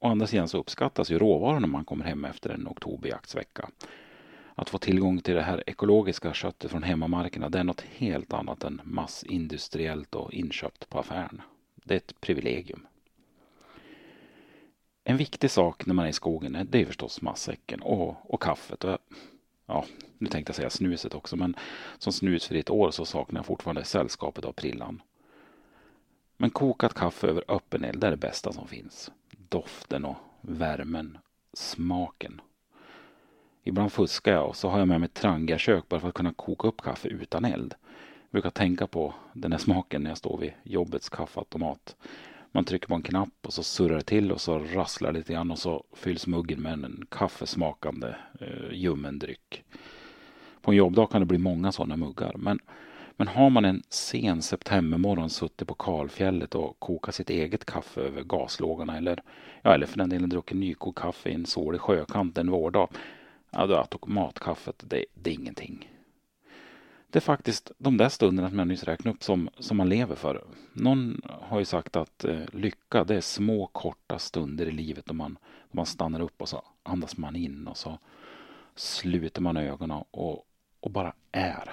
Å 0.00 0.08
andra 0.08 0.26
sidan 0.26 0.48
så 0.48 0.58
uppskattas 0.58 1.10
ju 1.10 1.18
råvaran 1.18 1.62
när 1.62 1.68
man 1.68 1.84
kommer 1.84 2.04
hem 2.04 2.24
efter 2.24 2.50
en 2.50 2.68
oktoberjaktsvecka. 2.68 3.68
Att 4.54 4.70
få 4.70 4.78
tillgång 4.78 5.20
till 5.20 5.34
det 5.34 5.42
här 5.42 5.64
ekologiska 5.66 6.32
köttet 6.32 6.70
från 6.70 6.82
hemmamarkerna 6.82 7.48
det 7.48 7.58
är 7.58 7.64
något 7.64 7.84
helt 7.96 8.32
annat 8.32 8.64
än 8.64 8.80
massindustriellt 8.84 10.14
och 10.14 10.32
inköpt 10.32 10.88
på 10.88 10.98
affären. 10.98 11.42
Det 11.84 11.94
är 11.94 11.98
ett 11.98 12.20
privilegium. 12.20 12.86
En 15.10 15.16
viktig 15.16 15.50
sak 15.50 15.86
när 15.86 15.94
man 15.94 16.04
är 16.04 16.08
i 16.08 16.12
skogen 16.12 16.66
det 16.70 16.80
är 16.80 16.86
förstås 16.86 17.22
matsäcken 17.22 17.82
och, 17.82 18.34
och 18.34 18.42
kaffet. 18.42 18.84
Och, 18.84 18.98
ja, 19.66 19.84
nu 20.18 20.26
tänkte 20.28 20.50
jag 20.50 20.56
säga 20.56 20.70
snuset 20.70 21.14
också, 21.14 21.36
men 21.36 21.56
som 21.98 22.12
snusfritt 22.12 22.70
år 22.70 22.90
så 22.90 23.04
saknar 23.04 23.38
jag 23.38 23.46
fortfarande 23.46 23.84
sällskapet 23.84 24.44
av 24.44 24.52
prillan. 24.52 25.02
Men 26.36 26.50
kokat 26.50 26.94
kaffe 26.94 27.26
över 27.26 27.44
öppen 27.48 27.84
eld 27.84 28.04
är 28.04 28.10
det 28.10 28.16
bästa 28.16 28.52
som 28.52 28.66
finns. 28.68 29.10
Doften 29.48 30.04
och 30.04 30.16
värmen, 30.40 31.18
smaken. 31.52 32.40
Ibland 33.62 33.92
fuskar 33.92 34.32
jag 34.32 34.48
och 34.48 34.56
så 34.56 34.68
har 34.68 34.78
jag 34.78 34.88
med 34.88 35.00
mig 35.00 35.08
trangiakök 35.08 35.88
bara 35.88 36.00
för 36.00 36.08
att 36.08 36.14
kunna 36.14 36.32
koka 36.32 36.68
upp 36.68 36.82
kaffe 36.82 37.08
utan 37.08 37.44
eld. 37.44 37.74
Jag 38.20 38.30
brukar 38.30 38.50
tänka 38.50 38.86
på 38.86 39.14
den 39.32 39.52
här 39.52 39.58
smaken 39.58 40.02
när 40.02 40.10
jag 40.10 40.18
står 40.18 40.38
vid 40.38 40.52
jobbets 40.62 41.08
kaffeautomat. 41.08 41.96
Man 42.52 42.64
trycker 42.64 42.88
på 42.88 42.94
en 42.94 43.02
knapp 43.02 43.46
och 43.46 43.52
så 43.52 43.62
surrar 43.62 43.96
det 43.96 44.02
till 44.02 44.32
och 44.32 44.40
så 44.40 44.58
rasslar 44.58 45.12
det 45.12 45.18
lite 45.18 45.32
grann 45.32 45.50
och 45.50 45.58
så 45.58 45.84
fylls 45.92 46.26
muggen 46.26 46.62
med 46.62 46.72
en 46.72 47.06
kaffesmakande 47.08 48.08
eh, 48.40 48.72
ljummen 48.72 49.18
dryck. 49.18 49.64
På 50.60 50.70
en 50.70 50.76
jobbdag 50.76 51.10
kan 51.10 51.20
det 51.20 51.26
bli 51.26 51.38
många 51.38 51.72
sådana 51.72 51.96
muggar. 51.96 52.34
Men, 52.36 52.58
men 53.16 53.28
har 53.28 53.50
man 53.50 53.64
en 53.64 53.82
sen 53.88 54.42
septembermorgon 54.42 55.30
suttit 55.30 55.68
på 55.68 55.74
kalfjället 55.74 56.54
och 56.54 56.78
kokat 56.78 57.14
sitt 57.14 57.30
eget 57.30 57.64
kaffe 57.64 58.00
över 58.00 58.22
gaslågorna 58.22 58.96
eller, 58.96 59.22
ja, 59.62 59.74
eller 59.74 59.86
för 59.86 59.98
den 59.98 60.08
delen 60.08 60.28
druckit 60.28 60.58
nykokt 60.58 60.98
kaffe 60.98 61.28
i 61.28 61.34
en 61.34 61.46
solig 61.46 61.80
sjökant 61.80 62.38
en 62.38 62.50
vårdag. 62.50 62.88
Ja, 63.50 63.66
då 63.66 63.74
är 63.74 63.78
automatkaffet 63.78 64.84
det, 64.86 65.04
det 65.14 65.30
är 65.30 65.34
ingenting. 65.34 65.88
Det 67.10 67.18
är 67.18 67.20
faktiskt 67.20 67.72
de 67.78 67.96
där 67.96 68.08
stunderna 68.08 68.48
som 68.48 68.58
jag 68.58 68.68
nyss 68.68 68.84
räknade 68.84 69.14
upp 69.14 69.22
som, 69.22 69.50
som 69.58 69.76
man 69.76 69.88
lever 69.88 70.14
för. 70.14 70.44
Någon 70.72 71.20
har 71.24 71.58
ju 71.58 71.64
sagt 71.64 71.96
att 71.96 72.24
eh, 72.24 72.40
lycka 72.52 73.04
det 73.04 73.16
är 73.16 73.20
små 73.20 73.66
korta 73.66 74.18
stunder 74.18 74.66
i 74.66 74.70
livet 74.70 75.06
då 75.06 75.14
man, 75.14 75.38
då 75.42 75.76
man 75.76 75.86
stannar 75.86 76.20
upp 76.20 76.42
och 76.42 76.48
så 76.48 76.62
andas 76.82 77.16
man 77.16 77.36
in 77.36 77.66
och 77.66 77.76
så 77.76 77.98
sluter 78.74 79.42
man 79.42 79.56
ögonen 79.56 80.02
och, 80.10 80.46
och 80.80 80.90
bara 80.90 81.12
är. 81.32 81.70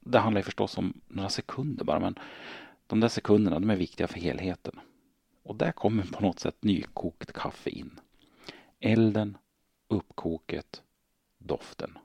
Det 0.00 0.18
handlar 0.18 0.38
ju 0.38 0.44
förstås 0.44 0.78
om 0.78 1.00
några 1.08 1.28
sekunder 1.28 1.84
bara 1.84 2.00
men 2.00 2.18
de 2.86 3.00
där 3.00 3.08
sekunderna 3.08 3.60
de 3.60 3.70
är 3.70 3.76
viktiga 3.76 4.08
för 4.08 4.20
helheten. 4.20 4.80
Och 5.42 5.56
där 5.56 5.72
kommer 5.72 6.02
på 6.02 6.22
något 6.22 6.40
sätt 6.40 6.56
nykokt 6.64 7.32
kaffe 7.32 7.70
in. 7.70 8.00
Elden, 8.80 9.36
uppkoket, 9.88 10.82
doften. 11.38 11.98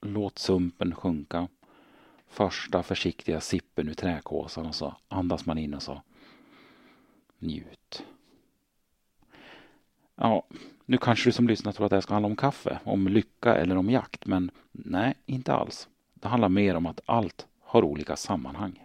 Låt 0.00 0.38
sumpen 0.38 0.94
sjunka. 0.94 1.48
Första 2.28 2.82
försiktiga 2.82 3.40
sippen 3.40 3.88
ur 3.88 3.94
träkåsan 3.94 4.66
och 4.66 4.74
så 4.74 4.94
andas 5.08 5.46
man 5.46 5.58
in 5.58 5.74
och 5.74 5.82
så 5.82 6.02
njut. 7.38 8.04
Ja, 10.14 10.46
nu 10.86 10.98
kanske 10.98 11.28
du 11.28 11.32
som 11.32 11.48
lyssnar 11.48 11.72
tror 11.72 11.86
att 11.86 11.90
det 11.90 11.96
här 11.96 12.00
ska 12.00 12.14
handla 12.14 12.28
om 12.28 12.36
kaffe, 12.36 12.78
om 12.84 13.08
lycka 13.08 13.54
eller 13.54 13.76
om 13.76 13.90
jakt, 13.90 14.26
men 14.26 14.50
nej, 14.72 15.14
inte 15.26 15.52
alls. 15.54 15.88
Det 16.14 16.28
handlar 16.28 16.48
mer 16.48 16.74
om 16.74 16.86
att 16.86 17.00
allt 17.06 17.46
har 17.60 17.84
olika 17.84 18.16
sammanhang. 18.16 18.84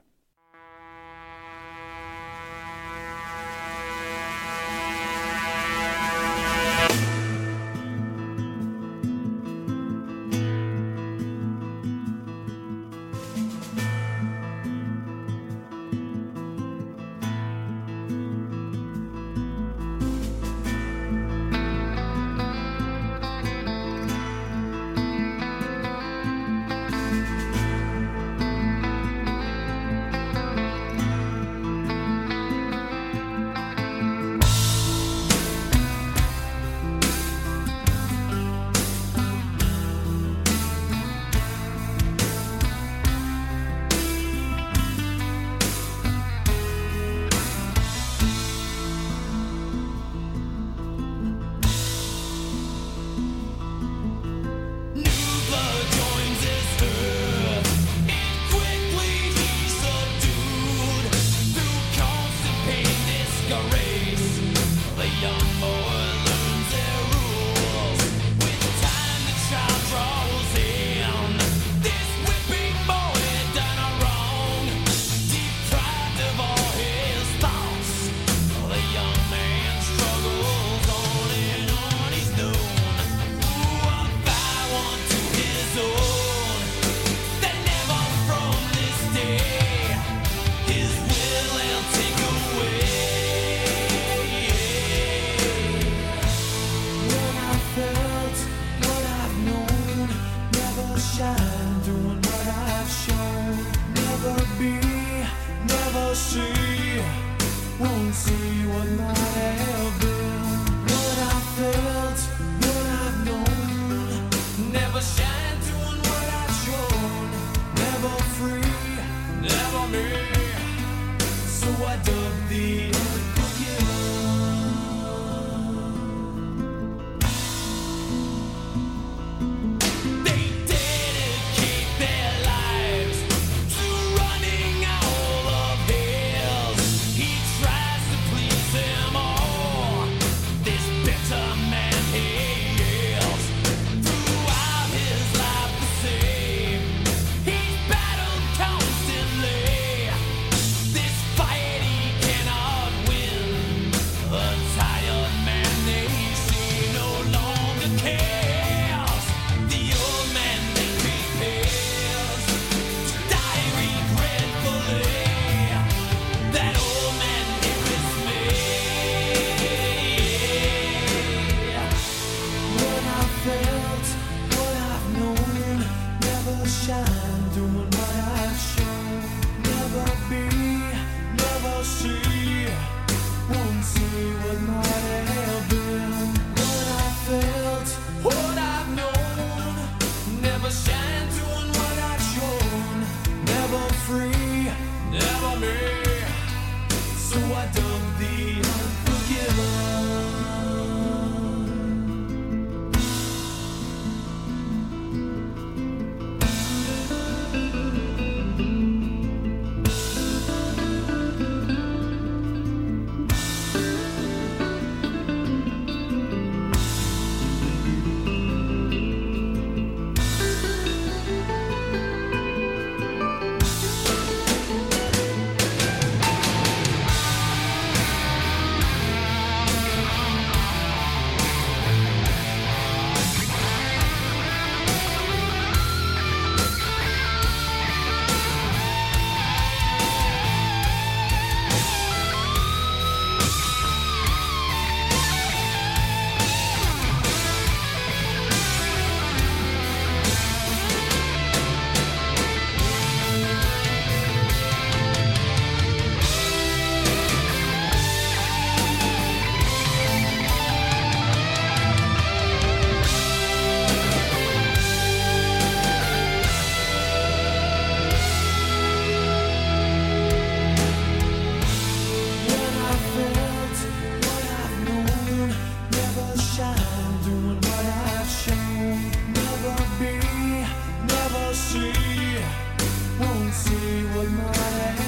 see 283.56 284.04
what 284.14 284.30
my 284.32 285.05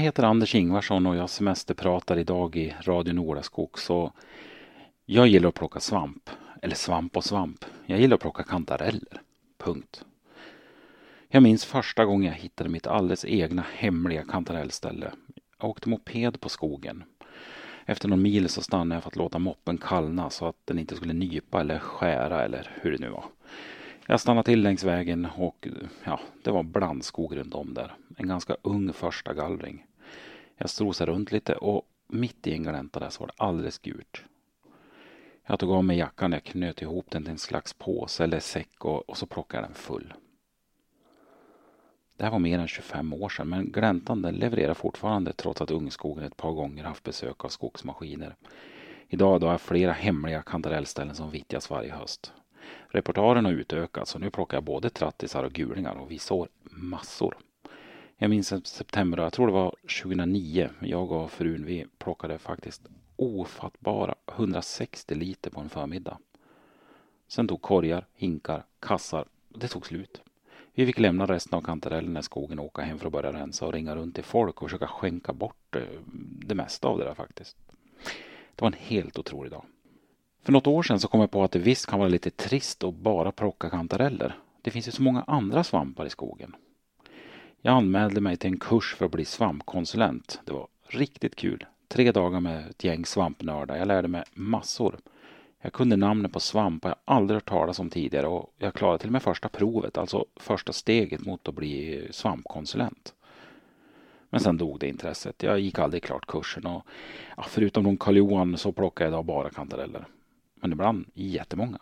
Jag 0.00 0.04
heter 0.04 0.22
Anders 0.22 0.54
Ingvarsson 0.54 1.06
och 1.06 1.16
jag 1.16 1.30
semesterpratar 1.30 2.18
idag 2.18 2.56
i 2.56 2.74
Radio 2.80 3.14
Noraskog. 3.14 3.70
Jag 5.06 5.26
gillar 5.26 5.48
att 5.48 5.54
plocka 5.54 5.80
svamp, 5.80 6.30
eller 6.62 6.74
svamp 6.74 7.16
och 7.16 7.24
svamp. 7.24 7.64
Jag 7.86 8.00
gillar 8.00 8.14
att 8.14 8.20
plocka 8.20 8.42
kantareller. 8.42 9.20
Punkt. 9.58 10.04
Jag 11.28 11.42
minns 11.42 11.64
första 11.64 12.04
gången 12.04 12.32
jag 12.32 12.38
hittade 12.38 12.70
mitt 12.70 12.86
alldeles 12.86 13.24
egna 13.24 13.64
hemliga 13.74 14.24
kantarellställe. 14.24 15.12
Jag 15.58 15.70
åkte 15.70 15.88
moped 15.88 16.40
på 16.40 16.48
skogen. 16.48 17.04
Efter 17.86 18.08
någon 18.08 18.22
mil 18.22 18.48
så 18.48 18.62
stannade 18.62 18.96
jag 18.96 19.02
för 19.02 19.10
att 19.10 19.16
låta 19.16 19.38
moppen 19.38 19.78
kallna 19.78 20.30
så 20.30 20.46
att 20.46 20.56
den 20.64 20.78
inte 20.78 20.96
skulle 20.96 21.12
nypa 21.12 21.60
eller 21.60 21.78
skära 21.78 22.44
eller 22.44 22.70
hur 22.82 22.92
det 22.92 22.98
nu 22.98 23.08
var. 23.08 23.24
Jag 24.06 24.20
stannade 24.20 24.46
till 24.46 24.62
längs 24.62 24.84
vägen 24.84 25.28
och 25.36 25.68
ja, 26.04 26.20
det 26.42 26.50
var 26.50 26.62
blandskog 26.62 27.36
runt 27.36 27.54
om 27.54 27.74
där. 27.74 27.94
En 28.16 28.28
ganska 28.28 28.56
ung 28.62 28.92
första 28.92 29.34
gallring. 29.34 29.86
Jag 30.62 30.70
strosade 30.70 31.12
runt 31.12 31.32
lite 31.32 31.54
och 31.54 31.88
mitt 32.08 32.46
i 32.46 32.52
en 32.52 32.62
glänta 32.62 33.00
där 33.00 33.10
så 33.10 33.20
var 33.20 33.26
det 33.26 33.44
alldeles 33.44 33.78
gult. 33.78 34.24
Jag 35.46 35.58
tog 35.58 35.70
av 35.70 35.84
mig 35.84 35.98
jackan, 35.98 36.32
jag 36.32 36.44
knöt 36.44 36.82
ihop 36.82 37.10
den 37.10 37.22
till 37.22 37.30
en 37.30 37.38
slags 37.38 37.72
påse 37.72 38.24
eller 38.24 38.40
säck 38.40 38.84
och, 38.84 39.08
och 39.08 39.16
så 39.16 39.26
plockade 39.26 39.62
jag 39.62 39.68
den 39.70 39.74
full. 39.74 40.14
Det 42.16 42.24
här 42.24 42.30
var 42.30 42.38
mer 42.38 42.58
än 42.58 42.68
25 42.68 43.12
år 43.12 43.28
sedan 43.28 43.48
men 43.48 43.72
gläntan 43.72 44.22
den 44.22 44.34
levererar 44.34 44.74
fortfarande 44.74 45.32
trots 45.32 45.60
att 45.60 45.70
ungskogen 45.70 46.24
ett 46.24 46.36
par 46.36 46.52
gånger 46.52 46.84
haft 46.84 47.04
besök 47.04 47.44
av 47.44 47.48
skogsmaskiner. 47.48 48.36
Idag 49.08 49.40
då 49.40 49.46
har 49.46 49.54
jag 49.54 49.60
flera 49.60 49.92
hemliga 49.92 50.42
kantarellställen 50.42 51.14
som 51.14 51.30
vittjas 51.30 51.70
varje 51.70 51.92
höst. 51.92 52.32
Repertoaren 52.88 53.44
har 53.44 53.52
utökats 53.52 54.14
och 54.14 54.20
nu 54.20 54.30
plockar 54.30 54.56
jag 54.56 54.64
både 54.64 54.90
trattisar 54.90 55.44
och 55.44 55.52
gulingar 55.52 55.94
och 55.94 56.10
vi 56.10 56.18
sår 56.18 56.48
massor. 56.70 57.36
Jag 58.22 58.30
minns 58.30 58.52
en 58.52 58.64
september, 58.64 59.18
jag 59.18 59.32
tror 59.32 59.46
det 59.46 59.52
var 59.52 59.74
2009, 60.02 60.70
jag 60.80 61.12
och 61.12 61.30
frun 61.30 61.64
vi 61.64 61.86
plockade 61.98 62.38
faktiskt 62.38 62.82
ofattbara 63.16 64.14
160 64.32 65.14
liter 65.14 65.50
på 65.50 65.60
en 65.60 65.68
förmiddag. 65.68 66.18
Sen 67.28 67.48
tog 67.48 67.62
korgar, 67.62 68.06
hinkar, 68.14 68.64
kassar, 68.80 69.24
det 69.48 69.68
tog 69.68 69.86
slut. 69.86 70.22
Vi 70.74 70.86
fick 70.86 70.98
lämna 70.98 71.26
resten 71.26 71.54
av 71.54 71.62
kantarellerna 71.62 72.20
i 72.20 72.22
skogen 72.22 72.58
och 72.58 72.64
åka 72.64 72.82
hem 72.82 72.98
för 72.98 73.06
att 73.06 73.12
börja 73.12 73.32
rensa 73.32 73.66
och 73.66 73.72
ringa 73.72 73.96
runt 73.96 74.14
till 74.14 74.24
folk 74.24 74.62
och 74.62 74.68
försöka 74.70 74.86
skänka 74.86 75.32
bort 75.32 75.76
eh, 75.76 75.82
det 76.46 76.54
mesta 76.54 76.88
av 76.88 76.98
det 76.98 77.04
där 77.04 77.14
faktiskt. 77.14 77.56
Det 78.54 78.62
var 78.62 78.68
en 78.68 78.78
helt 78.78 79.18
otrolig 79.18 79.52
dag. 79.52 79.64
För 80.42 80.52
något 80.52 80.66
år 80.66 80.82
sedan 80.82 81.00
så 81.00 81.08
kom 81.08 81.20
jag 81.20 81.30
på 81.30 81.44
att 81.44 81.52
det 81.52 81.58
visst 81.58 81.86
kan 81.86 81.98
vara 81.98 82.08
lite 82.08 82.30
trist 82.30 82.84
att 82.84 82.94
bara 82.94 83.32
plocka 83.32 83.70
kantareller. 83.70 84.38
Det 84.62 84.70
finns 84.70 84.88
ju 84.88 84.92
så 84.92 85.02
många 85.02 85.22
andra 85.26 85.64
svampar 85.64 86.06
i 86.06 86.10
skogen. 86.10 86.56
Jag 87.62 87.74
anmälde 87.74 88.20
mig 88.20 88.36
till 88.36 88.50
en 88.50 88.58
kurs 88.58 88.94
för 88.94 89.04
att 89.04 89.10
bli 89.10 89.24
svampkonsulent. 89.24 90.40
Det 90.44 90.52
var 90.52 90.68
riktigt 90.88 91.36
kul. 91.36 91.66
Tre 91.88 92.12
dagar 92.12 92.40
med 92.40 92.70
ett 92.70 92.84
gäng 92.84 93.06
svampnördar. 93.06 93.76
Jag 93.76 93.88
lärde 93.88 94.08
mig 94.08 94.24
massor. 94.34 94.98
Jag 95.62 95.72
kunde 95.72 95.96
namnet 95.96 96.32
på 96.32 96.40
svampar 96.40 96.88
jag 96.88 96.96
aldrig 97.04 97.36
hört 97.36 97.48
talas 97.48 97.78
om 97.78 97.90
tidigare 97.90 98.26
och 98.26 98.54
jag 98.58 98.74
klarade 98.74 98.98
till 98.98 99.08
och 99.08 99.12
med 99.12 99.22
första 99.22 99.48
provet, 99.48 99.98
alltså 99.98 100.24
första 100.36 100.72
steget 100.72 101.26
mot 101.26 101.48
att 101.48 101.54
bli 101.54 102.08
svampkonsulent. 102.10 103.14
Men 104.30 104.40
sen 104.40 104.56
dog 104.56 104.78
det 104.78 104.88
intresset. 104.88 105.42
Jag 105.42 105.60
gick 105.60 105.78
aldrig 105.78 106.02
klart 106.02 106.26
kursen 106.26 106.66
och 106.66 106.86
ja, 107.36 107.44
förutom 107.48 107.84
någon 107.84 107.96
Karl 107.96 108.16
Johan 108.16 108.56
så 108.56 108.72
plockade 108.72 109.06
jag 109.06 109.12
idag 109.12 109.24
bara 109.24 109.50
kantareller. 109.50 110.04
Men 110.54 110.72
ibland 110.72 111.06
jättemånga. 111.14 111.78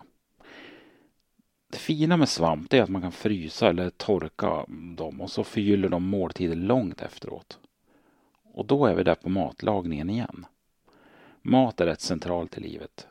Det 1.70 1.78
fina 1.78 2.16
med 2.16 2.28
svamp 2.28 2.72
är 2.72 2.83
att 2.83 2.88
man 2.88 3.02
kan 3.02 3.12
frysa 3.12 3.68
eller 3.68 3.90
torka 3.90 4.64
dem 4.96 5.20
och 5.20 5.31
så 5.31 5.44
förgyller 5.44 5.88
de 5.88 6.04
måltider 6.04 6.57
långt 6.57 7.02
efteråt. 7.02 7.59
Och 8.52 8.66
då 8.66 8.87
är 8.87 8.94
vi 8.94 9.02
där 9.02 9.14
på 9.14 9.28
matlagningen 9.28 10.11
igen. 10.11 10.46
Mat 11.42 11.81
är 11.81 11.87
rätt 11.87 12.00
centralt 12.00 12.59
i 12.59 12.61
livet. 12.61 13.07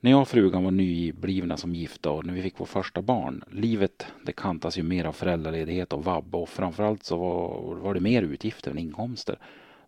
När 0.00 0.10
jag 0.10 0.20
och 0.20 0.28
frugan 0.28 0.64
var 0.64 0.70
nyblivna 0.70 1.56
som 1.56 1.74
gifta 1.74 2.10
och 2.10 2.26
när 2.26 2.34
vi 2.34 2.42
fick 2.42 2.60
vår 2.60 2.66
första 2.66 3.02
barn, 3.02 3.44
livet 3.50 4.06
det 4.22 4.32
kantas 4.32 4.78
ju 4.78 4.82
mer 4.82 5.04
av 5.04 5.12
föräldraledighet 5.12 5.92
och 5.92 6.04
vabb 6.04 6.34
och 6.34 6.48
framförallt 6.48 7.04
så 7.04 7.16
var, 7.16 7.74
var 7.74 7.94
det 7.94 8.00
mer 8.00 8.22
utgifter 8.22 8.70
än 8.70 8.78
inkomster. 8.78 9.38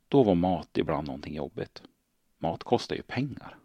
Då 0.09 0.23
var 0.23 0.35
mat 0.35 0.79
ibland 0.79 1.07
någonting 1.07 1.35
jobbigt. 1.35 1.83
Mat 2.39 2.65
kostar 2.65 2.97
ju 2.97 3.03
pengar. 3.03 3.57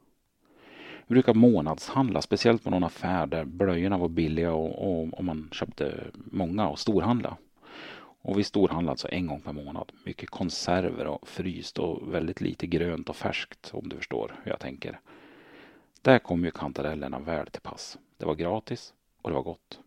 Vi 1.09 1.13
brukar 1.13 1.33
månadshandla, 1.33 2.21
speciellt 2.21 2.63
på 2.63 2.69
någon 2.69 2.83
affär 2.83 3.25
där 3.25 3.45
blöjorna 3.45 3.97
var 3.97 4.07
billiga 4.07 4.53
och, 4.53 5.01
och, 5.01 5.13
och 5.13 5.23
man 5.23 5.49
köpte 5.51 6.03
många 6.13 6.69
och 6.69 6.79
storhandla. 6.79 7.37
Och 8.21 8.39
vi 8.39 8.43
storhandlade 8.43 8.91
alltså 8.91 9.07
en 9.11 9.27
gång 9.27 9.41
per 9.41 9.53
månad. 9.53 9.91
Mycket 10.05 10.29
konserver 10.29 11.07
och 11.07 11.27
fryst 11.27 11.79
och 11.79 12.13
väldigt 12.13 12.41
lite 12.41 12.67
grönt 12.67 13.09
och 13.09 13.15
färskt 13.15 13.69
om 13.73 13.89
du 13.89 13.95
förstår 13.95 14.35
hur 14.43 14.51
jag 14.51 14.59
tänker. 14.59 14.99
Där 16.01 16.19
kom 16.19 16.45
ju 16.45 16.51
kantarellerna 16.51 17.19
väl 17.19 17.47
till 17.47 17.61
pass. 17.61 17.97
Det 18.17 18.25
var 18.25 18.35
gratis 18.35 18.93
och 19.21 19.29
det 19.29 19.35
var 19.35 19.43
gott. 19.43 19.79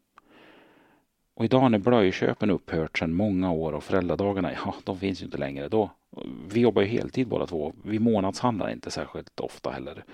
Och 1.34 1.44
idag 1.44 1.70
när 1.70 1.78
blöjköpen 1.78 2.50
upphört 2.50 2.98
sedan 2.98 3.14
många 3.14 3.52
år 3.52 3.72
och 3.72 3.84
föräldradagarna, 3.84 4.52
ja, 4.52 4.74
de 4.84 4.98
finns 4.98 5.20
ju 5.20 5.24
inte 5.24 5.38
längre. 5.38 5.68
Då, 5.68 5.90
vi 6.52 6.60
jobbar 6.60 6.82
ju 6.82 6.88
heltid 6.88 7.28
båda 7.28 7.46
två. 7.46 7.72
Vi 7.84 7.98
månadshandlar 7.98 8.70
inte 8.70 8.90
särskilt 8.90 9.40
ofta 9.40 9.70
heller. 9.70 10.04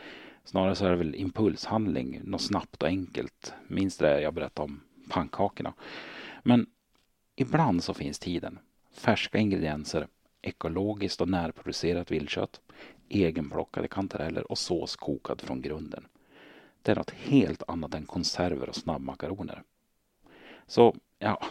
Snarare 0.49 0.75
så 0.75 0.87
är 0.87 0.91
det 0.91 0.97
väl 0.97 1.15
impulshandling, 1.15 2.21
något 2.25 2.43
snabbt 2.43 2.83
och 2.83 2.89
enkelt. 2.89 3.55
Minns 3.67 3.97
det 3.97 4.21
jag 4.21 4.35
berättade 4.35 4.65
om 4.65 4.81
pannkakorna. 5.09 5.75
Men 6.43 6.67
ibland 7.37 7.85
så 7.85 7.95
finns 7.95 8.19
tiden. 8.19 8.59
Färska 8.93 9.39
ingredienser, 9.39 10.07
ekologiskt 10.43 11.21
och 11.21 11.29
närproducerat 11.29 12.11
viltkött, 12.11 12.61
egenplockade 13.09 13.89
kantareller 13.89 14.51
och 14.51 14.59
sås 14.59 14.97
kokad 14.97 15.41
från 15.41 15.63
grunden. 15.63 16.05
Det 16.83 16.93
är 16.93 16.97
något 16.97 17.11
helt 17.11 17.63
annat 17.69 17.95
än 17.95 18.07
konserver 18.07 18.69
och 18.69 18.77
snabbmakaroner. 18.77 19.63
Så, 20.67 20.97
ja, 21.19 21.43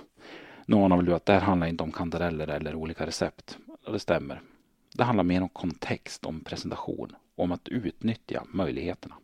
nu 0.65 0.75
anar 0.75 0.97
väl 0.97 1.05
du 1.05 1.13
att 1.13 1.25
det 1.25 1.33
här 1.33 1.41
handlar 1.41 1.67
inte 1.67 1.83
om 1.83 1.91
kantareller 1.91 2.47
eller 2.47 2.75
olika 2.75 3.05
recept. 3.05 3.57
Och 3.86 3.93
det 3.93 3.99
stämmer. 3.99 4.41
Det 4.93 5.03
handlar 5.03 5.23
mer 5.23 5.41
om 5.41 5.49
kontext, 5.49 6.25
om 6.25 6.43
presentation 6.43 7.15
om 7.38 7.52
att 7.52 7.67
utnyttja 7.67 8.43
möjligheterna. 8.54 9.15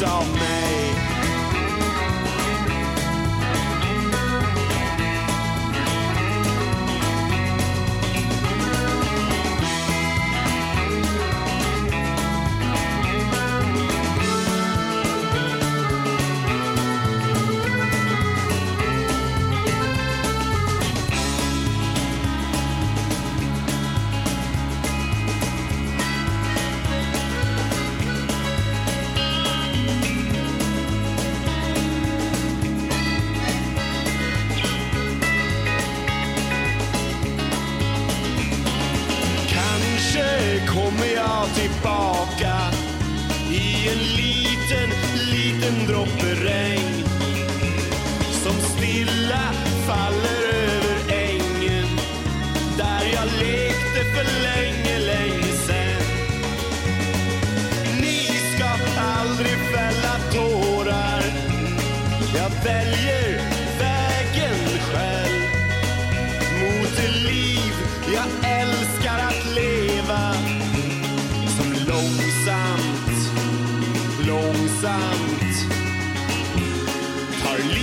Livet 0.00 0.39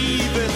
tar 0.07 0.46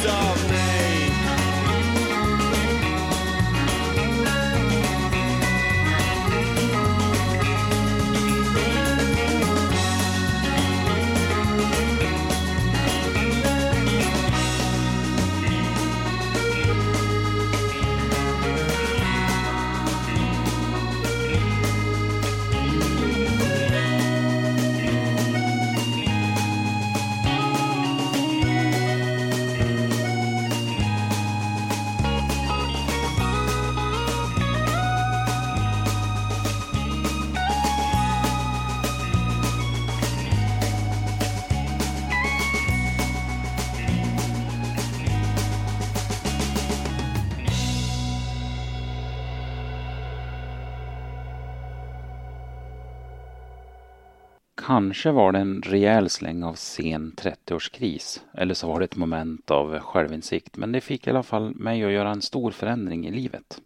Kanske 54.82 55.12
var 55.12 55.32
det 55.32 55.40
en 55.40 55.62
rejäl 55.62 56.10
släng 56.10 56.44
av 56.44 56.54
sen 56.54 57.14
30-årskris. 57.18 58.22
Eller 58.34 58.54
så 58.54 58.68
var 58.68 58.80
det 58.80 58.86
ett 58.86 58.96
moment 58.96 59.52
av 59.52 59.80
självinsikt. 59.80 60.58
Men 60.58 60.72
det 60.72 60.82
fick 60.82 61.08
i 61.08 61.10
alla 61.10 61.24
fall 61.24 61.56
mig 61.56 61.84
att 61.84 61.92
göra 61.92 62.12
en 62.12 62.22
stor 62.22 62.52
förändring 62.52 63.08
i 63.08 63.12
livet. 63.12 63.62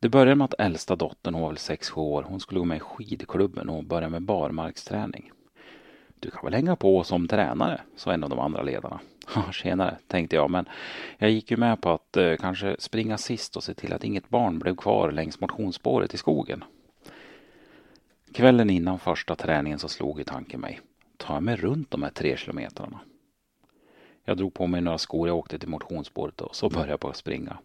Det 0.00 0.08
började 0.08 0.34
med 0.34 0.44
att 0.44 0.54
äldsta 0.58 0.96
dottern, 0.96 1.34
hon 1.34 1.42
var 1.42 1.48
väl 1.48 1.56
6-7 1.56 1.98
år, 1.98 2.22
hon 2.22 2.40
skulle 2.40 2.58
gå 2.58 2.64
med 2.64 2.76
i 2.76 2.80
skidklubben 2.80 3.68
och 3.68 3.84
börja 3.84 4.08
med 4.08 4.22
barmarksträning. 4.22 5.30
Du 6.20 6.30
kan 6.30 6.44
väl 6.44 6.54
hänga 6.54 6.76
på 6.76 7.04
som 7.04 7.28
tränare, 7.28 7.80
sa 7.96 8.12
en 8.12 8.24
av 8.24 8.30
de 8.30 8.38
andra 8.38 8.62
ledarna. 8.62 9.00
Tjenare, 9.52 9.96
tänkte 10.06 10.36
jag, 10.36 10.50
men 10.50 10.68
jag 11.18 11.30
gick 11.30 11.50
ju 11.50 11.56
med 11.56 11.80
på 11.80 11.90
att 11.90 12.16
eh, 12.16 12.36
kanske 12.36 12.76
springa 12.78 13.18
sist 13.18 13.56
och 13.56 13.64
se 13.64 13.74
till 13.74 13.92
att 13.92 14.04
inget 14.04 14.28
barn 14.28 14.58
blev 14.58 14.76
kvar 14.76 15.12
längs 15.12 15.40
motionsspåret 15.40 16.14
i 16.14 16.18
skogen. 16.18 16.64
Kvällen 18.32 18.70
innan 18.70 18.98
första 18.98 19.36
träningen 19.36 19.78
så 19.78 19.88
slog 19.88 20.18
ju 20.18 20.24
tanken 20.24 20.60
mig. 20.60 20.80
Tar 21.16 21.34
jag 21.34 21.42
mig 21.42 21.56
runt 21.56 21.90
de 21.90 22.02
här 22.02 22.10
tre 22.10 22.36
kilometrarna? 22.36 23.00
Jag 24.24 24.36
drog 24.36 24.54
på 24.54 24.66
mig 24.66 24.80
några 24.80 24.98
skor, 24.98 25.28
jag 25.28 25.36
åkte 25.36 25.58
till 25.58 25.68
motionsspåret 25.68 26.40
och 26.40 26.56
så 26.56 26.68
började 26.68 26.90
jag 26.90 27.00
på 27.00 27.08
att 27.08 27.16
springa. 27.16 27.58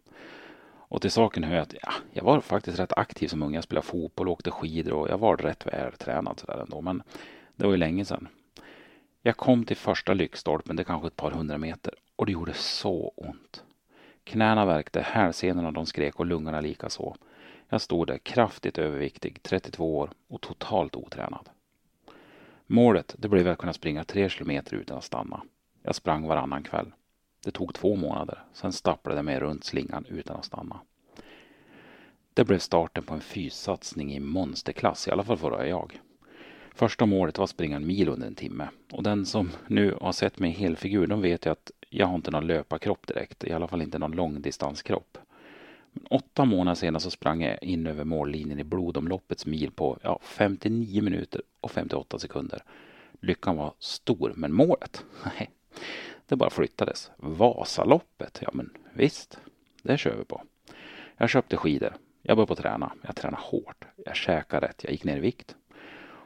Och 0.94 1.02
till 1.02 1.12
saken 1.12 1.44
hör 1.44 1.56
jag 1.56 1.62
att 1.62 1.76
ja, 1.82 1.92
jag 2.12 2.24
var 2.24 2.42
faktiskt 2.42 2.80
rätt 2.80 2.94
aktiv 2.94 3.28
som 3.28 3.44
ung. 3.44 3.54
Jag 3.54 3.64
spelade 3.64 3.88
fotboll, 3.88 4.28
åkte 4.28 4.52
skidor 4.52 4.94
och 4.94 5.10
jag 5.10 5.18
var 5.18 5.38
rätt 5.38 5.68
vältränad 5.68 6.40
sådär 6.40 6.58
ändå. 6.58 6.82
Men 6.82 7.04
det 7.56 7.66
var 7.66 7.72
ju 7.72 7.78
länge 7.78 8.06
sedan. 8.06 8.28
Jag 9.22 9.38
kom 9.38 9.66
till 9.66 9.78
första 9.78 10.14
lyktstolpen, 10.14 10.76
det 10.76 10.82
är 10.82 10.86
kanske 10.86 11.08
ett 11.08 11.16
par 11.16 11.32
hundra 11.32 11.58
meter, 11.58 11.94
och 12.16 12.26
det 12.26 12.32
gjorde 12.32 12.54
så 12.54 13.14
ont. 13.16 13.64
Knäna 14.24 14.66
värkte, 14.66 15.02
hälsenorna 15.02 15.72
de 15.72 15.86
skrek 15.86 16.20
och 16.20 16.26
lungorna 16.26 16.62
lika 16.62 16.90
så. 16.90 17.16
Jag 17.74 17.82
stod 17.82 18.08
där 18.08 18.18
kraftigt 18.18 18.78
överviktig, 18.78 19.44
32 19.44 19.98
år 19.98 20.10
och 20.28 20.42
totalt 20.42 20.96
otränad. 20.96 21.50
Målet 22.68 23.16
det 23.18 23.28
blev 23.28 23.48
att 23.48 23.58
kunna 23.58 23.74
springa 23.74 24.04
tre 24.04 24.30
kilometer 24.30 24.76
utan 24.76 24.98
att 24.98 25.04
stanna. 25.04 25.42
Jag 25.84 25.96
sprang 25.96 26.28
varannan 26.28 26.64
kväll. 26.64 26.94
Det 27.44 27.52
tog 27.52 27.74
två 27.74 27.96
månader, 27.96 28.44
sen 28.54 28.72
stapplade 28.74 29.18
jag 29.18 29.26
mig 29.26 29.40
runt 29.40 29.64
slingan 29.64 30.06
utan 30.10 30.36
att 30.36 30.46
stanna. 30.46 30.80
Det 32.34 32.44
blev 32.44 32.60
starten 32.60 33.04
på 33.04 33.14
en 33.14 33.22
fyssatsning 33.22 34.14
i 34.14 34.20
monsterklass, 34.20 35.08
i 35.08 35.12
alla 35.12 35.24
fall 35.24 35.38
var 35.38 35.64
jag. 35.64 36.00
Första 36.76 37.06
målet 37.06 37.38
var 37.38 37.44
att 37.44 37.50
springa 37.50 37.76
en 37.76 37.88
mil 37.88 38.10
under 38.10 38.28
en 38.28 38.36
timme. 38.36 38.68
Och 38.92 39.04
den 39.04 39.26
som 39.26 39.52
nu 39.68 39.98
har 40.02 40.12
sett 40.12 40.40
mig 40.40 40.50
i 40.50 40.54
helfigur, 40.54 41.08
de 41.08 41.22
vet 41.22 41.46
ju 41.46 41.52
att 41.52 41.72
jag 41.90 42.08
har 42.08 42.16
inte 42.16 42.32
någon 42.32 42.48
löparkropp 42.48 43.08
direkt. 43.08 43.44
I 43.44 43.52
alla 43.52 43.68
fall 43.68 43.82
inte 43.82 44.00
någon 44.00 44.12
långdistanskropp. 44.12 45.18
Men 45.94 46.06
åtta 46.10 46.46
månader 46.46 46.76
senare 46.76 47.00
så 47.00 47.12
sprang 47.12 47.42
jag 47.42 47.64
in 47.64 47.88
över 47.88 48.04
mållinjen 48.04 48.60
i 48.60 48.64
blodomloppets 48.64 49.46
mil 49.46 49.72
på 49.72 49.98
ja, 50.02 50.20
59 50.24 51.04
minuter 51.04 51.42
och 51.62 51.72
58 51.72 52.20
sekunder. 52.20 52.64
Lyckan 53.20 53.58
var 53.58 53.74
stor, 53.80 54.34
men 54.36 54.54
målet? 54.54 55.06
Nej, 55.26 55.50
det 56.26 56.36
bara 56.36 56.50
flyttades. 56.50 57.12
Vasaloppet? 57.18 58.40
Ja, 58.42 58.50
men 58.54 58.70
visst, 58.94 59.40
det 59.82 59.98
kör 59.98 60.16
vi 60.16 60.26
på. 60.26 60.42
Jag 61.18 61.30
köpte 61.30 61.58
skidor. 61.58 61.94
Jag 62.22 62.38
började 62.38 62.48
på 62.48 62.56
träna. 62.56 62.94
Jag 63.02 63.16
tränade 63.16 63.44
hårt. 63.44 63.86
Jag 64.06 64.16
käkade 64.16 64.68
rätt. 64.68 64.84
Jag 64.84 64.92
gick 64.92 65.04
ner 65.04 65.18
i 65.18 65.20
vikt. 65.20 65.56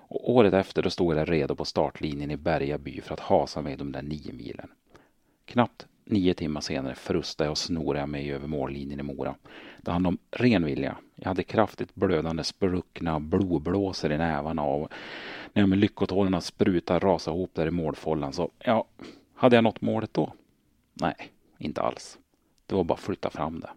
Och 0.09 0.32
året 0.32 0.53
efter 0.53 0.84
då 0.84 0.89
stod 0.89 1.15
jag 1.15 1.32
redo 1.32 1.55
på 1.55 1.65
startlinjen 1.65 2.32
i 2.32 2.38
Berga 2.38 2.78
by 2.78 3.01
för 3.01 3.13
att 3.13 3.20
hasa 3.20 3.61
mig 3.61 3.76
de 3.76 3.91
där 3.91 4.01
nio 4.01 4.34
milen. 4.34 4.70
Knappt 5.45 5.88
nio 6.09 6.33
timmar 6.33 6.61
senare 6.61 6.95
frustade 6.95 7.45
jag 7.45 7.51
och 7.51 7.57
snorade 7.57 7.99
jag 7.99 8.09
mig 8.09 8.31
över 8.33 8.47
mållinjen 8.47 8.99
i 8.99 9.03
Mora. 9.03 9.35
Det 9.81 9.91
handlade 9.91 10.13
om 10.13 10.17
ren 10.31 10.65
vilja. 10.65 10.97
Jag 11.15 11.27
hade 11.27 11.43
kraftigt 11.43 11.95
blödande 11.95 12.43
spruckna 12.43 13.19
blodblåsor 13.19 14.11
i 14.11 14.17
nävarna 14.17 14.63
och 14.63 14.91
när 15.53 15.61
jag 15.61 15.69
med 15.69 15.79
lyckotårarna 15.79 16.41
sprutade 16.41 16.99
rasade 16.99 17.37
ihop 17.37 17.51
där 17.53 17.67
i 17.67 17.71
målfållan 17.71 18.33
så, 18.33 18.51
ja, 18.59 18.85
hade 19.35 19.55
jag 19.55 19.63
nått 19.63 19.81
målet 19.81 20.13
då? 20.13 20.33
Nej, 20.93 21.15
inte 21.57 21.81
alls. 21.81 22.17
Det 22.65 22.75
var 22.75 22.83
bara 22.83 22.93
att 22.93 22.99
flytta 22.99 23.29
fram 23.29 23.59
det. 23.59 23.69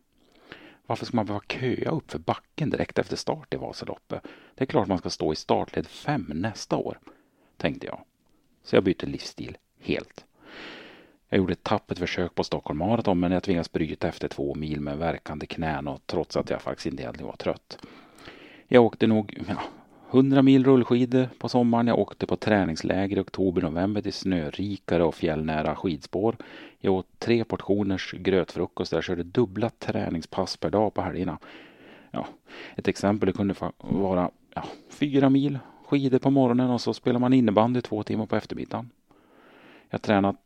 Varför 0.86 1.06
ska 1.06 1.16
man 1.16 1.26
behöva 1.26 1.44
köa 1.48 1.90
upp 1.90 2.10
för 2.10 2.18
backen 2.18 2.70
direkt 2.70 2.98
efter 2.98 3.16
start 3.16 3.54
i 3.54 3.56
Vasaloppet? 3.56 4.22
Det 4.54 4.64
är 4.64 4.66
klart 4.66 4.88
man 4.88 4.98
ska 4.98 5.10
stå 5.10 5.32
i 5.32 5.36
startled 5.36 5.86
5 5.86 6.32
nästa 6.34 6.76
år, 6.76 6.98
tänkte 7.56 7.86
jag. 7.86 8.04
Så 8.62 8.76
jag 8.76 8.84
bytte 8.84 9.06
livsstil 9.06 9.56
helt. 9.80 10.24
Jag 11.32 11.38
gjorde 11.38 11.52
ett 11.52 11.62
tappert 11.62 11.98
försök 11.98 12.34
på 12.34 12.44
Stockholm 12.44 12.78
Marathon 12.78 13.20
men 13.20 13.32
jag 13.32 13.42
tvingades 13.42 13.72
bryta 13.72 14.08
efter 14.08 14.28
två 14.28 14.54
mil 14.54 14.80
med 14.80 14.98
verkande 14.98 15.46
knän 15.46 15.88
och 15.88 16.00
trots 16.06 16.36
att 16.36 16.50
jag 16.50 16.62
faktiskt 16.62 16.86
inte 16.86 17.02
egentligen 17.02 17.26
var 17.26 17.36
trött. 17.36 17.78
Jag 18.68 18.84
åkte 18.84 19.06
nog 19.06 19.38
ja, 19.48 19.62
100 20.10 20.42
mil 20.42 20.64
rullskidor 20.64 21.28
på 21.38 21.48
sommaren. 21.48 21.86
Jag 21.86 21.98
åkte 21.98 22.26
på 22.26 22.36
träningsläger 22.36 23.16
i 23.16 23.20
oktober-november 23.20 24.02
till 24.02 24.12
snörikare 24.12 25.04
och 25.04 25.14
fjällnära 25.14 25.76
skidspår. 25.76 26.36
Jag 26.78 26.94
åt 26.94 27.18
tre 27.18 27.44
portioners 27.44 28.12
grötfrukost. 28.12 28.92
Jag 28.92 29.04
körde 29.04 29.22
dubbla 29.22 29.70
träningspass 29.70 30.56
per 30.56 30.70
dag 30.70 30.94
på 30.94 31.02
helgerna. 31.02 31.38
Ja, 32.10 32.26
ett 32.76 32.88
exempel 32.88 33.32
kunde 33.32 33.54
vara 33.78 34.30
ja, 34.54 34.64
fyra 34.88 35.30
mil 35.30 35.58
skidor 35.86 36.18
på 36.18 36.30
morgonen 36.30 36.70
och 36.70 36.80
så 36.80 36.94
spelar 36.94 37.20
man 37.20 37.32
innebandy 37.32 37.80
två 37.80 38.02
timmar 38.02 38.26
på 38.26 38.36
eftermiddagen. 38.36 38.90
Jag 39.90 40.02
tränade 40.02 40.38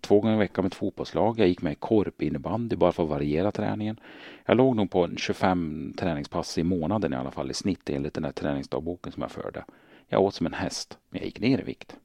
två 0.00 0.20
gånger 0.20 0.34
i 0.34 0.38
veckan 0.38 0.62
med 0.64 0.72
ett 0.72 0.78
fotbollslag. 0.78 1.38
Jag 1.38 1.48
gick 1.48 1.62
med 1.62 1.72
i 1.72 1.76
korpinnebandy 1.76 2.76
bara 2.76 2.92
för 2.92 3.02
att 3.02 3.08
variera 3.08 3.52
träningen. 3.52 4.00
Jag 4.44 4.56
låg 4.56 4.76
nog 4.76 4.90
på 4.90 5.08
25 5.16 5.94
träningspass 5.98 6.58
i 6.58 6.62
månaden 6.62 7.12
i 7.12 7.16
alla 7.16 7.30
fall 7.30 7.50
i 7.50 7.54
snitt 7.54 7.90
enligt 7.90 8.14
den 8.14 8.24
här 8.24 8.32
träningsdagboken 8.32 9.12
som 9.12 9.22
jag 9.22 9.30
förde. 9.30 9.64
Jag 10.08 10.22
åt 10.22 10.34
som 10.34 10.46
en 10.46 10.52
häst, 10.52 10.98
men 11.10 11.18
jag 11.18 11.26
gick 11.26 11.40
ner 11.40 11.60
i 11.60 11.62
vikt. 11.62 11.96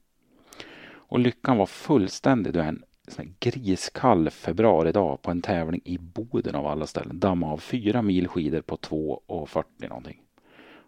Och 1.12 1.18
lyckan 1.18 1.56
var 1.56 1.66
fullständig 1.66 2.52
då 2.52 2.60
en 2.60 2.82
sån 3.08 3.34
griskall 3.40 4.30
februaridag 4.30 5.22
på 5.22 5.30
en 5.30 5.42
tävling 5.42 5.80
i 5.84 5.98
Boden 5.98 6.54
av 6.54 6.66
alla 6.66 6.86
ställen 6.86 7.20
dammade 7.20 7.52
av 7.52 7.58
fyra 7.58 8.02
mil 8.02 8.28
skidor 8.28 8.60
på 8.60 8.76
2.40 8.76 9.64
någonting. 9.88 10.22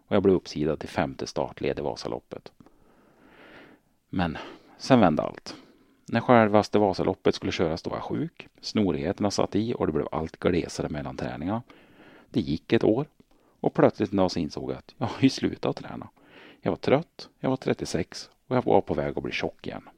Och 0.07 0.15
jag 0.15 0.23
blev 0.23 0.35
uppsidad 0.35 0.79
till 0.79 0.89
femte 0.89 1.27
startled 1.27 1.79
i 1.79 1.81
Vasaloppet. 1.81 2.51
Men 4.09 4.37
sen 4.77 4.99
vände 4.99 5.23
allt. 5.23 5.55
När 6.05 6.21
självaste 6.21 6.79
Vasaloppet 6.79 7.35
skulle 7.35 7.51
köras 7.51 7.81
då 7.81 7.89
var 7.89 7.97
jag 7.97 8.03
sjuk. 8.03 8.47
Snorigheterna 8.61 9.31
satt 9.31 9.55
i 9.55 9.73
och 9.73 9.87
det 9.87 9.93
blev 9.93 10.07
allt 10.11 10.39
glesare 10.39 10.89
mellan 10.89 11.17
träningarna. 11.17 11.63
Det 12.29 12.41
gick 12.41 12.73
ett 12.73 12.83
år 12.83 13.05
och 13.59 13.73
plötsligt 13.73 14.11
en 14.11 14.17
dag 14.17 14.31
så 14.31 14.39
insåg 14.39 14.71
jag 14.71 14.77
att 14.77 14.93
jag 14.97 15.05
har 15.05 15.21
ju 15.21 15.29
slutat 15.29 15.75
träna. 15.75 16.09
Jag 16.61 16.71
var 16.71 16.77
trött, 16.77 17.29
jag 17.39 17.49
var 17.49 17.57
36 17.57 18.29
och 18.47 18.55
jag 18.55 18.65
var 18.65 18.81
på 18.81 18.93
väg 18.93 19.17
att 19.17 19.23
bli 19.23 19.31
tjock 19.31 19.67
igen. 19.67 19.89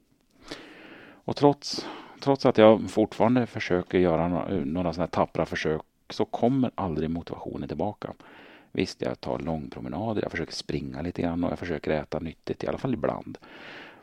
Och 1.10 1.36
trots 1.36 1.86
trots 2.20 2.45
att 2.45 2.58
jag 2.58 2.89
fortfarande 2.89 3.45
försöker 3.45 3.97
göra 3.97 4.28
några, 4.28 4.47
några 4.49 4.93
sådana 4.93 5.05
här 5.05 5.26
tappra 5.26 5.45
försök 5.45 5.82
så 6.10 6.26
kommer 6.26 6.72
aldrig 6.76 7.10
motivationen 7.10 7.68
tillbaka. 7.68 8.14
Visst, 8.72 9.01
jag 9.01 9.22
tar 9.22 9.39
långpromenader, 9.39 10.22
jag 10.22 10.32
försöker 10.32 10.53
springa 10.53 11.01
lite 11.01 11.22
grann 11.22 11.43
och 11.43 11.51
jag 11.51 11.60
försöker 11.60 11.91
äta 11.91 12.20
nyttigt, 12.20 12.64
i 12.64 12.68
alla 12.68 12.78
fall 12.78 12.93
ibland. 12.93 13.38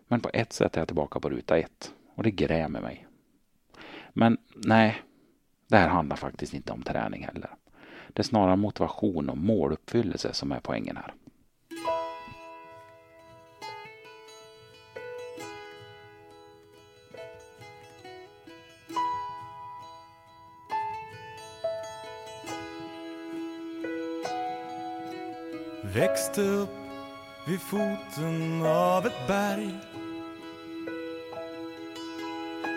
Men 0.09 0.21
på 0.21 0.31
ett 0.33 0.53
sätt 0.53 0.77
är 0.77 0.81
jag 0.81 0.89
tillbaka 0.89 1.21
på 1.21 1.31
ruta 1.31 1.59
ett 1.59 1.93
och 2.15 2.23
det 2.23 2.31
grämer 2.31 2.81
mig. 2.81 3.07
Men 4.13 4.39
nej, 4.55 5.03
det 5.69 5.77
här 5.77 5.89
handlar 5.89 6.17
faktiskt 6.17 6.55
inte 6.55 6.73
om 6.73 6.83
träning 6.83 7.25
heller. 7.25 7.51
Det 8.09 8.23
är 8.23 8.25
snarare 8.25 8.57
motivation 8.57 9.31
och 9.31 9.39
måluppfyllelse 9.39 10.33
som 10.33 10.53
är 10.53 10.61
poängen 10.61 10.97
här. 10.97 11.15
Växte 25.95 26.43
upp 26.43 26.84
vid 27.47 27.61
foten 27.61 28.66
av 28.66 29.07
ett 29.07 29.26
berg. 29.28 29.70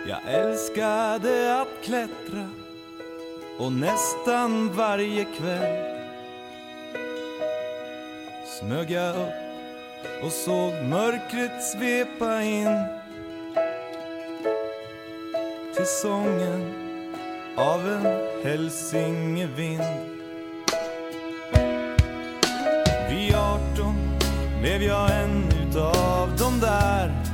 Jag 0.08 0.20
älskade 0.26 1.60
att 1.60 1.84
klättra 1.84 2.48
och 3.58 3.72
nästan 3.72 4.72
varje 4.72 5.24
kväll 5.24 5.98
smög 8.60 8.90
jag 8.90 9.16
upp 9.16 10.24
och 10.24 10.32
såg 10.32 10.72
mörkret 10.72 11.64
svepa 11.64 12.42
in 12.42 12.84
till 15.74 15.86
sången 15.86 16.74
av 17.56 17.88
en 17.88 18.06
hälsingevind. 18.44 20.17
Blev 24.68 24.82
jag 24.82 25.22
en 25.22 25.44
utav 25.62 26.36
de 26.38 26.60
där 26.60 27.24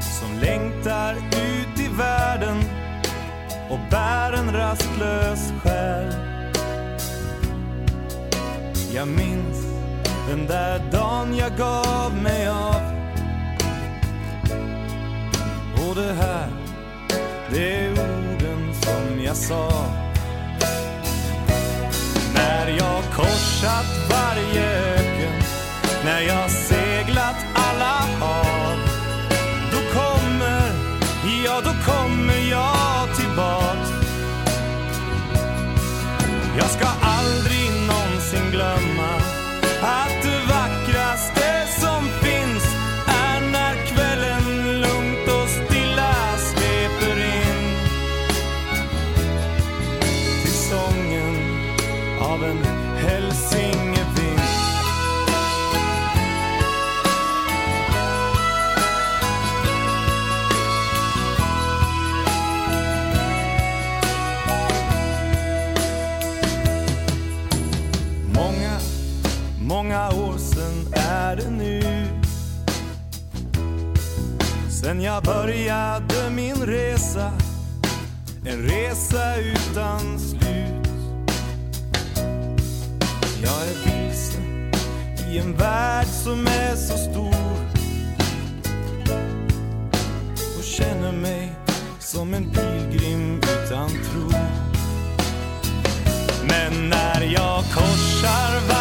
som 0.00 0.38
längtar 0.40 1.16
ut 1.16 1.80
i 1.80 1.88
världen 1.98 2.56
och 3.70 3.78
bär 3.90 4.32
en 4.32 4.52
rastlös 4.52 5.52
själ. 5.62 6.14
Jag 8.94 9.08
minns 9.08 9.66
den 10.28 10.46
där 10.46 10.78
dagen 10.92 11.36
jag 11.36 11.56
gav 11.56 12.14
mig 12.22 12.48
av. 12.48 12.82
Och 15.88 15.94
det 15.94 16.12
här, 16.12 16.48
det 17.50 17.76
är 17.76 17.90
orden 17.90 18.74
som 18.74 19.24
jag 19.24 19.36
sa. 19.36 20.09
Korsat 23.60 24.10
varje 24.10 24.94
öken, 24.94 25.32
när 26.04 26.20
jag 26.20 26.50
seglat 26.50 27.36
alla 27.54 27.99
resa 79.10 79.36
utan 79.40 80.18
slut. 80.18 80.88
Jag 83.42 83.62
är 83.62 83.74
vilse 83.84 84.38
i 85.30 85.38
en 85.38 85.56
värld 85.56 86.06
som 86.06 86.46
är 86.46 86.76
så 86.76 86.96
stor. 86.96 87.34
Och 90.58 90.64
känner 90.64 91.12
mig 91.12 91.52
som 91.98 92.34
en 92.34 92.50
pilgrim 92.50 93.38
utan 93.38 93.88
tro. 93.88 94.30
Men 96.48 96.88
när 96.88 97.20
jag 97.20 97.64
korsar 97.74 98.68
världen 98.68 98.79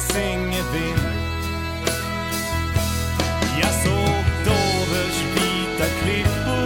hälsingevind. 0.00 1.00
Jag 3.60 3.74
såg 3.84 4.24
Dovers 4.44 5.22
vita 5.34 5.84
klippor 6.02 6.59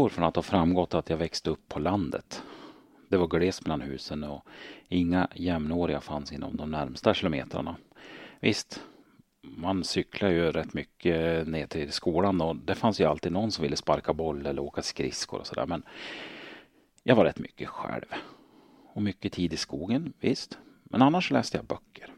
utgår 0.00 0.08
från 0.08 0.24
att 0.24 0.34
det 0.34 0.38
har 0.38 0.42
framgått 0.42 0.94
att 0.94 1.10
jag 1.10 1.16
växte 1.16 1.50
upp 1.50 1.68
på 1.68 1.78
landet. 1.78 2.42
Det 3.08 3.16
var 3.16 3.26
glest 3.26 3.66
mellan 3.66 3.80
husen 3.80 4.24
och 4.24 4.46
inga 4.88 5.28
jämnåriga 5.34 6.00
fanns 6.00 6.32
inom 6.32 6.56
de 6.56 6.70
närmsta 6.70 7.14
kilometrarna. 7.14 7.76
Visst, 8.40 8.82
man 9.42 9.84
cyklar 9.84 10.30
ju 10.30 10.52
rätt 10.52 10.74
mycket 10.74 11.48
ner 11.48 11.66
till 11.66 11.92
skolan 11.92 12.40
och 12.40 12.56
det 12.56 12.74
fanns 12.74 13.00
ju 13.00 13.04
alltid 13.04 13.32
någon 13.32 13.50
som 13.50 13.62
ville 13.62 13.76
sparka 13.76 14.14
boll 14.14 14.46
eller 14.46 14.62
åka 14.62 14.82
skridskor 14.82 15.40
och 15.40 15.46
sådär. 15.46 15.66
Men 15.66 15.82
jag 17.02 17.16
var 17.16 17.24
rätt 17.24 17.38
mycket 17.38 17.68
själv. 17.68 18.06
Och 18.94 19.02
mycket 19.02 19.32
tid 19.32 19.52
i 19.52 19.56
skogen, 19.56 20.12
visst. 20.20 20.58
Men 20.84 21.02
annars 21.02 21.30
läste 21.30 21.56
jag 21.56 21.66
böcker. 21.66 22.14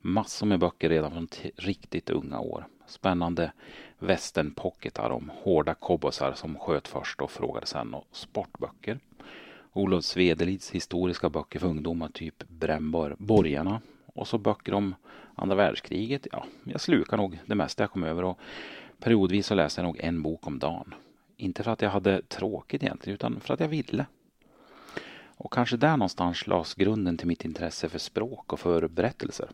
Massor 0.00 0.46
med 0.46 0.58
böcker 0.58 0.88
redan 0.88 1.12
från 1.12 1.28
riktigt 1.56 2.10
unga 2.10 2.40
år. 2.40 2.66
Spännande 2.86 3.52
västernpocketar 3.98 5.10
om 5.10 5.30
hårda 5.42 5.74
kobosar 5.74 6.32
som 6.34 6.58
sköt 6.58 6.88
först 6.88 7.20
och 7.20 7.30
frågade 7.30 7.66
sen 7.66 7.94
och 7.94 8.06
sportböcker. 8.12 8.98
Olof 9.72 10.04
Svedelids 10.04 10.70
historiska 10.70 11.30
böcker 11.30 11.58
för 11.58 11.66
ungdomar, 11.66 12.08
typ 12.08 12.48
Brännborg, 12.48 13.14
Borgarna. 13.18 13.80
Och 14.14 14.28
så 14.28 14.38
böcker 14.38 14.74
om 14.74 14.94
andra 15.34 15.56
världskriget. 15.56 16.26
Ja, 16.32 16.44
jag 16.64 16.80
slukar 16.80 17.16
nog 17.16 17.38
det 17.46 17.54
mesta 17.54 17.82
jag 17.82 17.90
kom 17.90 18.04
över 18.04 18.24
och 18.24 18.38
periodvis 18.98 19.46
så 19.46 19.54
läste 19.54 19.80
jag 19.80 19.86
nog 19.86 19.98
en 20.00 20.22
bok 20.22 20.46
om 20.46 20.58
dagen. 20.58 20.94
Inte 21.36 21.62
för 21.62 21.70
att 21.70 21.82
jag 21.82 21.90
hade 21.90 22.22
tråkigt 22.22 22.82
egentligen, 22.82 23.14
utan 23.14 23.40
för 23.40 23.54
att 23.54 23.60
jag 23.60 23.68
ville. 23.68 24.06
Och 25.36 25.52
kanske 25.52 25.76
där 25.76 25.96
någonstans 25.96 26.46
lades 26.46 26.74
grunden 26.74 27.16
till 27.16 27.26
mitt 27.26 27.44
intresse 27.44 27.88
för 27.88 27.98
språk 27.98 28.52
och 28.52 28.60
för 28.60 28.88
berättelser. 28.88 29.48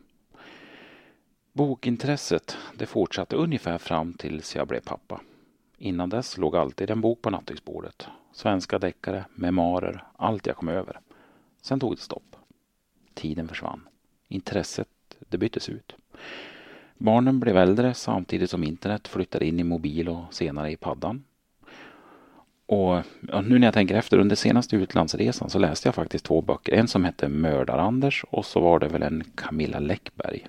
Bokintresset 1.55 2.57
det 2.77 2.85
fortsatte 2.85 3.35
ungefär 3.35 3.77
fram 3.77 4.13
tills 4.13 4.55
jag 4.55 4.67
blev 4.67 4.79
pappa. 4.79 5.21
Innan 5.77 6.09
dess 6.09 6.37
låg 6.37 6.55
alltid 6.55 6.89
en 6.89 7.01
bok 7.01 7.21
på 7.21 7.29
nattduksbordet. 7.29 8.07
Svenska 8.31 8.79
deckare, 8.79 9.25
memoarer, 9.35 10.03
allt 10.15 10.47
jag 10.47 10.55
kom 10.55 10.69
över. 10.69 10.99
Sen 11.61 11.79
tog 11.79 11.95
det 11.95 12.01
stopp. 12.01 12.35
Tiden 13.13 13.47
försvann. 13.47 13.87
Intresset 14.27 14.87
det 15.19 15.37
byttes 15.37 15.69
ut. 15.69 15.95
Barnen 16.97 17.39
blev 17.39 17.57
äldre 17.57 17.93
samtidigt 17.93 18.49
som 18.49 18.63
internet 18.63 19.07
flyttade 19.07 19.45
in 19.45 19.59
i 19.59 19.63
mobil 19.63 20.09
och 20.09 20.33
senare 20.33 20.71
i 20.71 20.77
paddan. 20.77 21.23
Och 22.65 23.01
nu 23.43 23.59
när 23.59 23.67
jag 23.67 23.73
tänker 23.73 23.95
efter, 23.95 24.17
under 24.17 24.35
senaste 24.35 24.75
utlandsresan 24.75 25.49
så 25.49 25.59
läste 25.59 25.87
jag 25.87 25.95
faktiskt 25.95 26.25
två 26.25 26.41
böcker. 26.41 26.73
En 26.73 26.87
som 26.87 27.03
hette 27.03 27.27
Mördar-Anders 27.27 28.23
och 28.29 28.45
så 28.45 28.59
var 28.59 28.79
det 28.79 28.87
väl 28.87 29.03
en 29.03 29.23
Camilla 29.35 29.79
Läckberg. 29.79 30.47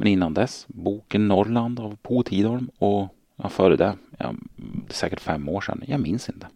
Men 0.00 0.08
innan 0.08 0.34
dess, 0.34 0.66
boken 0.68 1.28
Norrland 1.28 1.80
av 1.80 1.96
Po 2.02 2.22
Tidholm 2.22 2.70
och 2.78 3.08
ja, 3.36 3.48
före 3.48 3.76
det, 3.76 3.96
ja, 4.18 4.34
det 4.56 4.92
är 4.92 4.94
säkert 4.94 5.20
fem 5.20 5.48
år 5.48 5.60
sedan, 5.60 5.82
jag 5.86 6.00
minns 6.00 6.28
inte. 6.28 6.46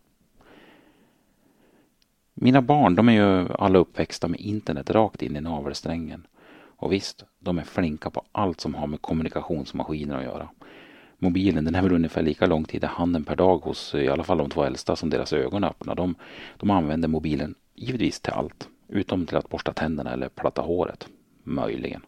Mina 2.35 2.63
barn, 2.63 2.95
de 2.95 3.09
är 3.09 3.13
ju 3.13 3.49
alla 3.59 3.79
uppväxta 3.79 4.29
med 4.29 4.41
internet 4.41 4.91
rakt 4.91 5.23
in 5.23 5.37
i 5.37 5.41
navelsträngen. 5.41 6.27
Och 6.57 6.93
visst, 6.93 7.25
de 7.39 7.59
är 7.59 7.63
flinka 7.63 8.11
på 8.11 8.23
allt 8.33 8.61
som 8.61 8.75
har 8.75 8.87
med 8.87 9.03
kommunikationsmaskiner 9.03 10.17
att 10.17 10.25
göra. 10.25 10.49
Mobilen 11.19 11.65
den 11.65 11.75
är 11.75 11.83
väl 11.83 11.93
ungefär 11.93 12.23
lika 12.23 12.47
lång 12.47 12.65
tid 12.65 12.85
i 12.85 12.87
handen 12.87 13.25
per 13.25 13.37
dag 13.37 13.59
hos 13.59 13.95
i 13.95 14.09
alla 14.09 14.25
fall 14.25 14.39
de 14.39 14.51
två 14.51 14.65
äldsta 14.65 14.97
som 14.97 15.11
deras 15.11 15.33
ögon 15.33 15.65
öppnar. 15.65 15.95
De, 15.95 16.15
de 16.57 16.71
använder 16.71 17.09
mobilen 17.09 17.55
givetvis 17.75 18.21
till 18.21 18.33
allt. 18.33 18.69
Utom 18.89 19.27
till 19.27 19.37
att 19.37 19.49
borsta 19.49 19.73
tänderna 19.73 20.13
eller 20.13 20.29
platta 20.29 20.63
håret. 20.63 21.09
Möjligen. 21.43 22.01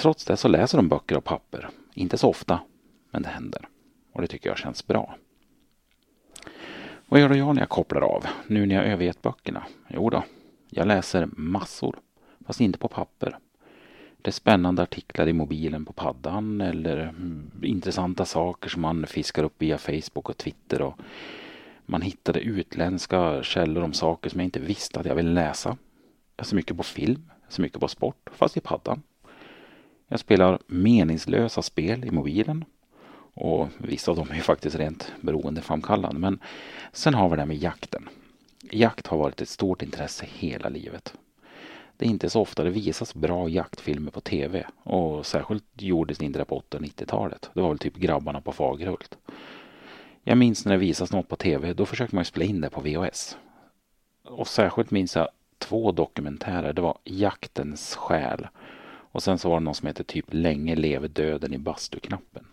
Trots 0.00 0.24
det 0.24 0.36
så 0.36 0.48
läser 0.48 0.78
de 0.78 0.88
böcker 0.88 1.16
och 1.16 1.24
papper. 1.24 1.68
Inte 1.94 2.18
så 2.18 2.28
ofta, 2.28 2.60
men 3.10 3.22
det 3.22 3.28
händer. 3.28 3.68
Och 4.12 4.20
det 4.20 4.26
tycker 4.26 4.48
jag 4.48 4.58
känns 4.58 4.86
bra. 4.86 5.16
Vad 7.08 7.20
gör 7.20 7.28
då 7.28 7.36
jag 7.36 7.54
när 7.54 7.62
jag 7.62 7.68
kopplar 7.68 8.00
av? 8.00 8.24
Nu 8.46 8.66
när 8.66 8.74
jag 8.74 8.86
övergett 8.86 9.22
böckerna? 9.22 9.66
Jo 9.88 10.10
då, 10.10 10.24
jag 10.70 10.86
läser 10.86 11.28
massor. 11.32 11.96
Fast 12.46 12.60
inte 12.60 12.78
på 12.78 12.88
papper. 12.88 13.38
Det 14.22 14.30
är 14.30 14.32
spännande 14.32 14.82
artiklar 14.82 15.28
i 15.28 15.32
mobilen 15.32 15.84
på 15.84 15.92
paddan 15.92 16.60
eller 16.60 16.98
mm, 16.98 17.50
intressanta 17.62 18.24
saker 18.24 18.68
som 18.68 18.82
man 18.82 19.06
fiskar 19.06 19.44
upp 19.44 19.62
via 19.62 19.78
Facebook 19.78 20.28
och 20.28 20.36
Twitter. 20.36 20.82
Och 20.82 20.98
man 21.86 22.02
hittade 22.02 22.40
utländska 22.40 23.42
källor 23.42 23.82
om 23.82 23.92
saker 23.92 24.30
som 24.30 24.40
jag 24.40 24.46
inte 24.46 24.60
visste 24.60 25.00
att 25.00 25.06
jag 25.06 25.14
ville 25.14 25.30
läsa. 25.30 25.76
Jag 26.36 26.46
ser 26.46 26.56
mycket 26.56 26.76
på 26.76 26.82
film, 26.82 27.30
jag 27.44 27.52
ser 27.52 27.62
mycket 27.62 27.80
på 27.80 27.88
sport, 27.88 28.30
fast 28.32 28.56
i 28.56 28.60
paddan. 28.60 29.02
Jag 30.12 30.20
spelar 30.20 30.58
meningslösa 30.66 31.62
spel 31.62 32.04
i 32.04 32.10
mobilen. 32.10 32.64
Och 33.34 33.68
vissa 33.78 34.10
av 34.10 34.16
dem 34.16 34.30
är 34.30 34.34
ju 34.34 34.40
faktiskt 34.40 34.76
rent 34.76 35.12
beroendeframkallande. 35.20 36.20
Men 36.20 36.38
sen 36.92 37.14
har 37.14 37.28
vi 37.28 37.36
det 37.36 37.42
här 37.42 37.46
med 37.46 37.56
jakten. 37.56 38.08
Jakt 38.70 39.06
har 39.06 39.18
varit 39.18 39.40
ett 39.40 39.48
stort 39.48 39.82
intresse 39.82 40.26
hela 40.34 40.68
livet. 40.68 41.14
Det 41.96 42.06
är 42.06 42.08
inte 42.08 42.30
så 42.30 42.40
ofta 42.40 42.64
det 42.64 42.70
visas 42.70 43.14
bra 43.14 43.48
jaktfilmer 43.48 44.10
på 44.10 44.20
tv. 44.20 44.66
Och 44.82 45.26
särskilt 45.26 45.64
gjordes 45.76 46.18
det 46.18 46.24
inte 46.24 46.38
det 46.38 46.44
på 46.44 46.56
80 46.56 46.76
och 46.76 46.82
90-talet. 46.82 47.50
Det 47.54 47.60
var 47.60 47.68
väl 47.68 47.78
typ 47.78 47.96
Grabbarna 47.96 48.40
på 48.40 48.52
Fagerhult. 48.52 49.18
Jag 50.22 50.38
minns 50.38 50.64
när 50.64 50.72
det 50.72 50.78
visas 50.78 51.12
något 51.12 51.28
på 51.28 51.36
tv, 51.36 51.72
då 51.72 51.86
försökte 51.86 52.14
man 52.14 52.22
ju 52.22 52.26
spela 52.26 52.44
in 52.44 52.60
det 52.60 52.70
på 52.70 52.80
VHS. 52.80 53.36
Och 54.24 54.48
särskilt 54.48 54.90
minns 54.90 55.16
jag 55.16 55.28
två 55.58 55.92
dokumentärer. 55.92 56.72
Det 56.72 56.82
var 56.82 56.98
Jaktens 57.04 57.94
själ. 57.94 58.48
Och 59.12 59.22
sen 59.22 59.38
så 59.38 59.48
var 59.48 59.60
det 59.60 59.64
någon 59.64 59.74
som 59.74 59.86
hette 59.86 60.04
typ 60.04 60.26
Länge 60.28 60.76
leve 60.76 61.08
döden 61.08 61.54
i 61.54 61.58
bastuknappen. 61.58 62.46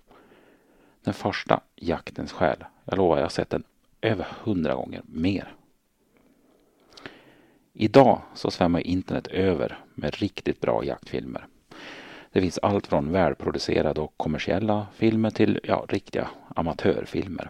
Den 1.03 1.14
första, 1.14 1.60
Jaktens 1.76 2.32
själ. 2.32 2.64
Jag 2.86 2.97
lovar, 2.97 3.18
jag 3.18 3.24
har 3.24 3.30
sett 3.30 3.49
den 3.49 3.64
över 4.01 4.28
hundra 4.43 4.76
gånger 4.76 5.01
mer. 5.05 5.53
Idag 7.74 8.22
så 8.34 8.51
svämmar 8.51 8.80
internet 8.80 9.28
över 9.28 9.80
med 9.93 10.16
riktigt 10.16 10.62
bra 10.62 10.84
jaktfilmer. 10.84 11.47
Det 12.32 12.41
finns 12.41 12.58
allt 12.58 12.88
från 12.88 13.12
välproducerade 13.12 14.01
och 14.01 14.14
kommersiella 14.18 14.88
filmer 14.93 15.30
till 15.30 15.60
ja, 15.64 15.86
riktiga 15.89 16.30
amatörfilmer. 16.55 17.49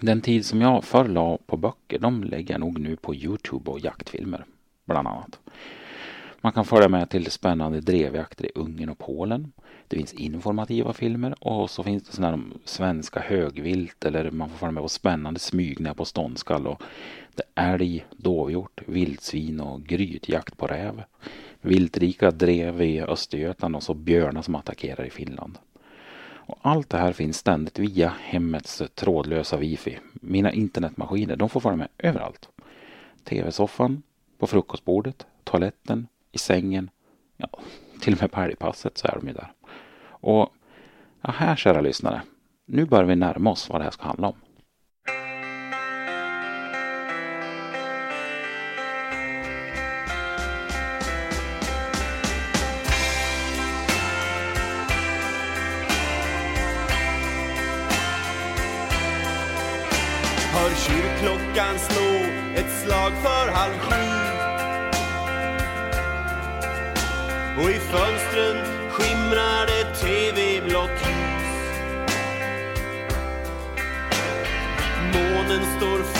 Den 0.00 0.20
tid 0.20 0.46
som 0.46 0.60
jag 0.60 0.84
förr 0.84 1.08
la 1.08 1.38
på 1.46 1.56
böcker, 1.56 1.98
de 1.98 2.24
lägger 2.24 2.54
jag 2.54 2.60
nog 2.60 2.78
nu 2.78 2.96
på 2.96 3.14
Youtube 3.14 3.70
och 3.70 3.80
jaktfilmer, 3.80 4.44
bland 4.84 5.08
annat. 5.08 5.38
Man 6.44 6.52
kan 6.52 6.64
följa 6.64 6.88
med 6.88 7.10
till 7.10 7.30
spännande 7.30 7.80
drevjakter 7.80 8.46
i 8.46 8.50
Ungern 8.54 8.88
och 8.88 8.98
Polen. 8.98 9.52
Det 9.88 9.96
finns 9.96 10.12
informativa 10.12 10.92
filmer 10.92 11.34
och 11.40 11.70
så 11.70 11.82
finns 11.82 12.02
det 12.02 12.12
sådana 12.12 12.36
här 12.36 12.44
svenska 12.64 13.20
högvilt 13.20 14.04
eller 14.04 14.30
man 14.30 14.48
får 14.48 14.56
följa 14.56 14.72
med 14.72 14.82
på 14.82 14.88
spännande 14.88 15.40
smygningar 15.40 15.94
på 15.94 16.04
ståndskall 16.04 16.66
och 16.66 16.82
det 17.34 17.42
är 17.54 17.74
älg, 17.74 18.06
dovhjort, 18.10 18.82
vildsvin 18.86 19.60
och 19.60 19.82
grytjakt 19.82 20.56
på 20.56 20.66
räv. 20.66 21.02
Viltrika 21.60 22.30
drev 22.30 22.82
i 22.82 23.02
Östergötland 23.02 23.76
och 23.76 23.82
så 23.82 23.94
björnar 23.94 24.42
som 24.42 24.54
attackerar 24.54 25.04
i 25.04 25.10
Finland. 25.10 25.58
Och 26.24 26.58
allt 26.62 26.90
det 26.90 26.98
här 26.98 27.12
finns 27.12 27.36
ständigt 27.36 27.78
via 27.78 28.12
hemmets 28.20 28.82
trådlösa 28.94 29.56
wifi. 29.56 29.98
Mina 30.14 30.52
internetmaskiner, 30.52 31.36
de 31.36 31.48
får 31.48 31.60
följa 31.60 31.76
med 31.76 31.88
överallt. 31.98 32.48
TV-soffan, 33.24 34.02
på 34.38 34.46
frukostbordet, 34.46 35.26
toaletten, 35.44 36.06
i 36.34 36.38
sängen. 36.38 36.90
Ja, 37.36 37.48
till 38.00 38.12
och 38.12 38.20
med 38.20 38.32
på 38.32 38.40
helgpasset 38.40 38.98
så 38.98 39.08
är 39.08 39.18
de 39.20 39.28
ju 39.28 39.34
där. 39.34 39.52
Och 40.06 40.48
ja, 41.20 41.30
här 41.30 41.56
kära 41.56 41.80
lyssnare. 41.80 42.22
Nu 42.66 42.84
börjar 42.84 43.04
vi 43.04 43.16
närma 43.16 43.50
oss 43.50 43.68
vad 43.68 43.80
det 43.80 43.84
här 43.84 43.90
ska 43.90 44.04
handla 44.04 44.28
om. 44.28 44.36
pastor 75.84 76.13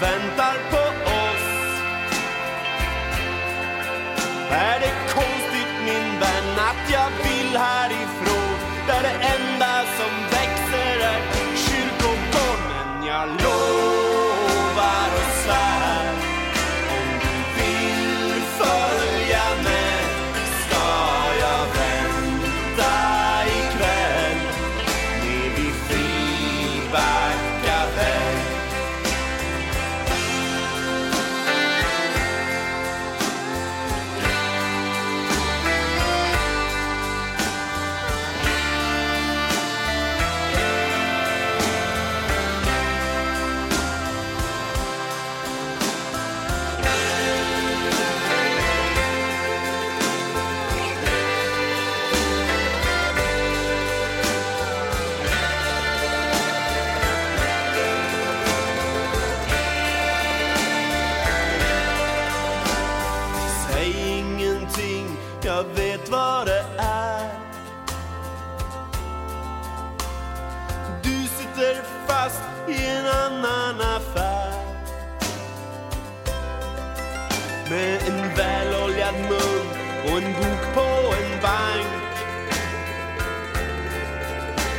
venta 0.00 0.47
sitter 72.28 72.48
fast 72.68 72.68
i 72.68 72.86
en 72.86 73.06
annan 73.06 73.80
affär 73.80 74.52
Med 77.70 78.08
en 78.08 78.34
väloljad 78.36 79.14
mun 79.14 79.66
och 80.04 80.18
en 80.18 80.32
bok 80.32 80.74
på 80.74 81.14
en 81.14 81.42
bank. 81.42 81.86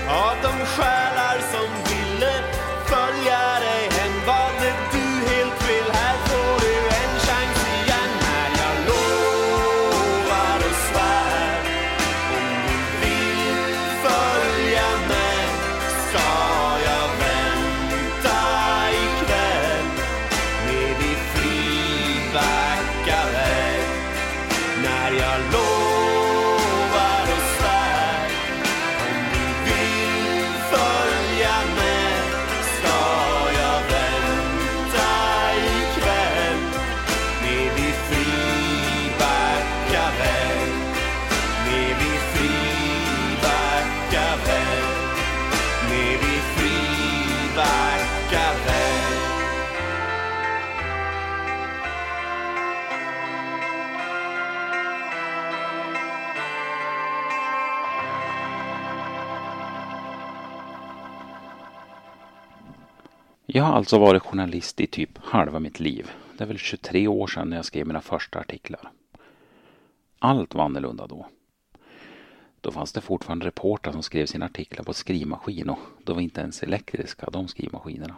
Av 0.10 0.36
de 0.44 0.66
själar 0.66 1.09
Jag 63.52 63.64
har 63.64 63.74
alltså 63.74 64.00
varit 64.00 64.24
journalist 64.24 64.82
i 64.82 64.88
typ 64.88 65.18
halva 65.18 65.60
mitt 65.60 65.80
liv. 65.80 66.12
Det 66.38 66.44
är 66.44 66.48
väl 66.48 66.58
23 66.58 67.08
år 67.08 67.28
sedan 67.28 67.52
jag 67.52 67.66
skrev 67.66 67.88
mina 67.88 68.02
första 68.02 68.40
artiklar. 68.40 68.92
Allt 70.20 70.56
var 70.56 70.64
annorlunda 70.64 71.08
då. 71.08 71.28
Då 72.62 72.72
fanns 72.72 72.94
det 72.94 73.02
fortfarande 73.02 73.46
reportrar 73.46 73.94
som 73.94 74.04
skrev 74.04 74.26
sina 74.26 74.46
artiklar 74.46 74.84
på 74.84 74.94
skrivmaskin 74.94 75.70
och 75.70 75.80
de 76.04 76.16
var 76.16 76.22
inte 76.22 76.42
ens 76.42 76.64
elektriska 76.64 77.30
de 77.30 77.48
skrivmaskinerna. 77.48 78.16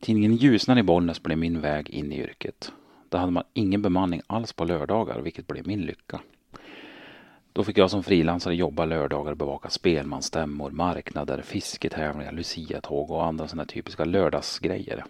Tidningen 0.00 0.36
Ljusnan 0.36 0.78
i 0.78 0.82
Bollnäs 0.82 1.22
blev 1.22 1.38
min 1.38 1.60
väg 1.60 1.90
in 1.90 2.12
i 2.12 2.20
yrket. 2.20 2.72
Där 3.08 3.18
hade 3.18 3.32
man 3.32 3.44
ingen 3.52 3.82
bemanning 3.82 4.22
alls 4.26 4.52
på 4.52 4.64
lördagar 4.64 5.20
vilket 5.20 5.46
blev 5.46 5.66
min 5.66 5.80
lycka. 5.80 6.20
Då 7.52 7.64
fick 7.64 7.78
jag 7.78 7.90
som 7.90 8.02
frilansare 8.02 8.54
jobba 8.54 8.84
lördagar 8.84 9.30
och 9.30 9.36
bevaka 9.36 9.68
spelmansstämmor, 9.68 10.70
marknader, 10.70 11.42
fisketävlingar, 11.42 12.32
luciatåg 12.32 13.10
och 13.10 13.26
andra 13.26 13.48
sådana 13.48 13.64
typiska 13.66 14.04
lördagsgrejer. 14.04 15.04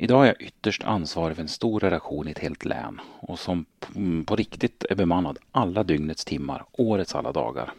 Idag 0.00 0.22
är 0.22 0.26
jag 0.26 0.42
ytterst 0.42 0.84
ansvarig 0.84 1.36
för 1.36 1.42
en 1.42 1.48
stor 1.48 1.80
redaktion 1.80 2.28
i 2.28 2.30
ett 2.30 2.38
helt 2.38 2.64
län 2.64 3.00
och 3.20 3.38
som 3.38 3.64
mm, 3.96 4.24
på 4.24 4.36
riktigt 4.36 4.84
är 4.90 4.94
bemannad 4.94 5.38
alla 5.52 5.82
dygnets 5.82 6.24
timmar, 6.24 6.64
årets 6.72 7.14
alla 7.14 7.32
dagar. 7.32 7.72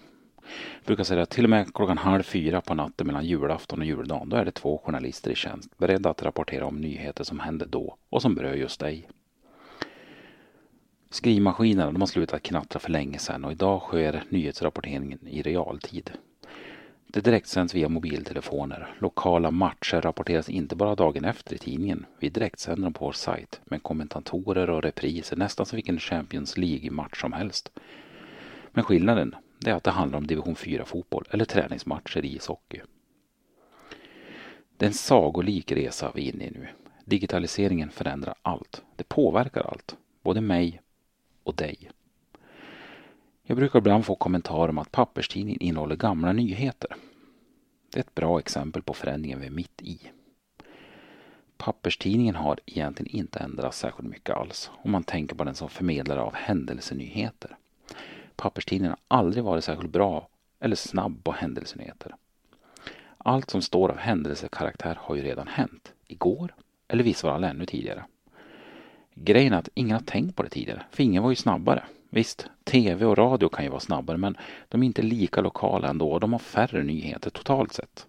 Jag 0.76 0.86
brukar 0.86 1.04
säga 1.04 1.22
att 1.22 1.30
till 1.30 1.44
och 1.44 1.50
med 1.50 1.74
klockan 1.74 1.98
halv 1.98 2.24
fyra 2.24 2.62
på 2.62 2.74
natten 2.74 3.08
mellan 3.08 3.26
julafton 3.26 3.80
och 3.80 3.86
juldagen, 3.86 4.30
då 4.30 4.38
är 4.38 4.46
det 4.46 4.52
två 4.52 4.82
journalister 4.86 5.32
i 5.32 5.36
tjänst 5.36 5.78
beredda 5.78 6.10
att 6.10 6.24
rapportera 6.24 6.66
om 6.66 6.82
nyheter 6.82 7.24
som 7.24 7.40
hände 7.40 7.66
då 7.66 7.98
och 8.10 8.22
som 8.22 8.36
berör 8.36 8.54
just 8.54 8.80
dig. 8.80 9.08
Skrivmaskinerna 11.12 11.92
de 11.92 12.02
har 12.02 12.08
slutat 12.08 12.44
knattra 12.44 12.80
för 12.80 12.92
länge 12.92 13.20
sedan 13.20 13.46
och 13.46 13.52
idag 13.52 13.82
sker 13.82 14.24
nyhetsrapporteringen 14.30 15.28
i 15.28 15.42
realtid. 15.42 16.12
Det 17.08 17.22
direktsänds 17.22 17.76
via 17.76 17.90
mobiltelefoner. 17.90 18.96
Lokala 19.00 19.52
matcher 19.52 20.02
rapporteras 20.02 20.50
inte 20.50 20.76
bara 20.76 20.96
dagen 20.96 21.26
efter 21.26 21.56
i 21.56 21.58
tidningen. 21.58 22.06
Vi 22.20 22.30
direktsänder 22.30 22.84
dem 22.84 22.94
på 22.94 23.06
vår 23.06 23.12
sajt 23.12 23.62
med 23.66 23.84
kommentatorer 23.84 24.70
och 24.70 24.84
repriser 24.84 25.38
nästan 25.38 25.66
som 25.66 25.76
vilken 25.76 26.00
Champions 26.00 26.58
League-match 26.58 27.22
som 27.22 27.34
helst. 27.34 27.72
Men 28.72 28.84
skillnaden 28.84 29.36
är 29.66 29.74
att 29.74 29.84
det 29.84 29.92
handlar 29.92 30.18
om 30.18 30.28
division 30.28 30.56
4-fotboll 30.56 31.26
eller 31.30 31.46
träningsmatcher 31.46 32.26
i 32.26 32.36
ishockey. 32.36 32.82
Det 34.78 34.86
är 34.86 34.88
en 34.88 34.94
sagolik 34.94 35.72
resa 35.72 36.12
vi 36.16 36.30
är 36.30 36.34
inne 36.34 36.44
i 36.44 36.52
nu. 36.52 36.68
Digitaliseringen 37.06 37.90
förändrar 37.90 38.36
allt. 38.42 38.84
Det 38.96 39.10
påverkar 39.10 39.62
allt. 39.62 39.98
Både 40.24 40.42
mig 40.42 40.82
och 41.44 41.56
dig. 41.56 41.92
Jag 43.44 43.58
brukar 43.58 43.80
ibland 43.80 44.06
få 44.06 44.16
kommentarer 44.16 44.70
om 44.70 44.78
att 44.78 44.92
papperstidningen 44.92 45.62
innehåller 45.62 45.96
gamla 45.96 46.32
nyheter. 46.32 46.96
Det 47.90 48.00
är 48.00 48.04
ett 48.04 48.16
bra 48.16 48.40
exempel 48.40 48.82
på 48.82 48.94
förändringen 48.94 49.40
vi 49.40 49.46
är 49.46 49.52
mitt 49.52 49.82
i. 49.82 50.00
Papperstidningen 51.58 52.36
har 52.36 52.60
egentligen 52.66 53.16
inte 53.16 53.40
ändrats 53.40 53.80
särskilt 53.80 54.10
mycket 54.10 54.36
alls 54.36 54.72
om 54.74 54.92
man 54.92 55.04
tänker 55.04 55.36
på 55.36 55.44
den 55.44 55.56
som 55.56 55.70
förmedlare 55.70 56.22
av 56.22 56.34
händelsenyheter. 56.34 57.58
Papperstidningen 58.36 58.92
har 58.92 59.18
aldrig 59.18 59.44
varit 59.44 59.64
särskilt 59.64 59.92
bra 59.92 60.28
eller 60.60 60.76
snabb 60.76 61.24
på 61.24 61.32
händelsenyheter. 61.32 62.16
Allt 63.18 63.50
som 63.50 63.62
står 63.62 63.90
av 63.90 63.98
händelsekaraktär 63.98 64.98
har 65.02 65.16
ju 65.16 65.22
redan 65.22 65.48
hänt. 65.48 65.94
Igår 66.08 66.56
eller 66.88 67.04
vissa 67.04 67.28
fall 67.28 67.44
ännu 67.44 67.66
tidigare. 67.66 68.06
Grejen 69.22 69.54
är 69.54 69.58
att 69.58 69.70
ingen 69.74 69.92
har 69.92 70.04
tänkt 70.04 70.36
på 70.36 70.44
det 70.44 70.50
tidigare, 70.50 70.84
för 70.92 71.04
ingen 71.04 71.24
var 71.24 71.30
ju 71.30 71.36
snabbare. 71.36 71.84
Visst, 72.10 72.48
tv 72.64 73.06
och 73.06 73.18
radio 73.18 73.50
kan 73.50 73.66
ju 73.66 73.70
vara 73.70 73.80
snabbare, 73.80 74.18
men 74.18 74.38
de 74.70 74.84
är 74.84 74.86
inte 74.86 75.02
lika 75.02 75.42
lokala 75.42 75.88
ändå 75.88 76.12
och 76.12 76.20
de 76.20 76.32
har 76.32 76.40
färre 76.40 76.84
nyheter 76.84 77.30
totalt 77.30 77.74
sett. 77.74 78.08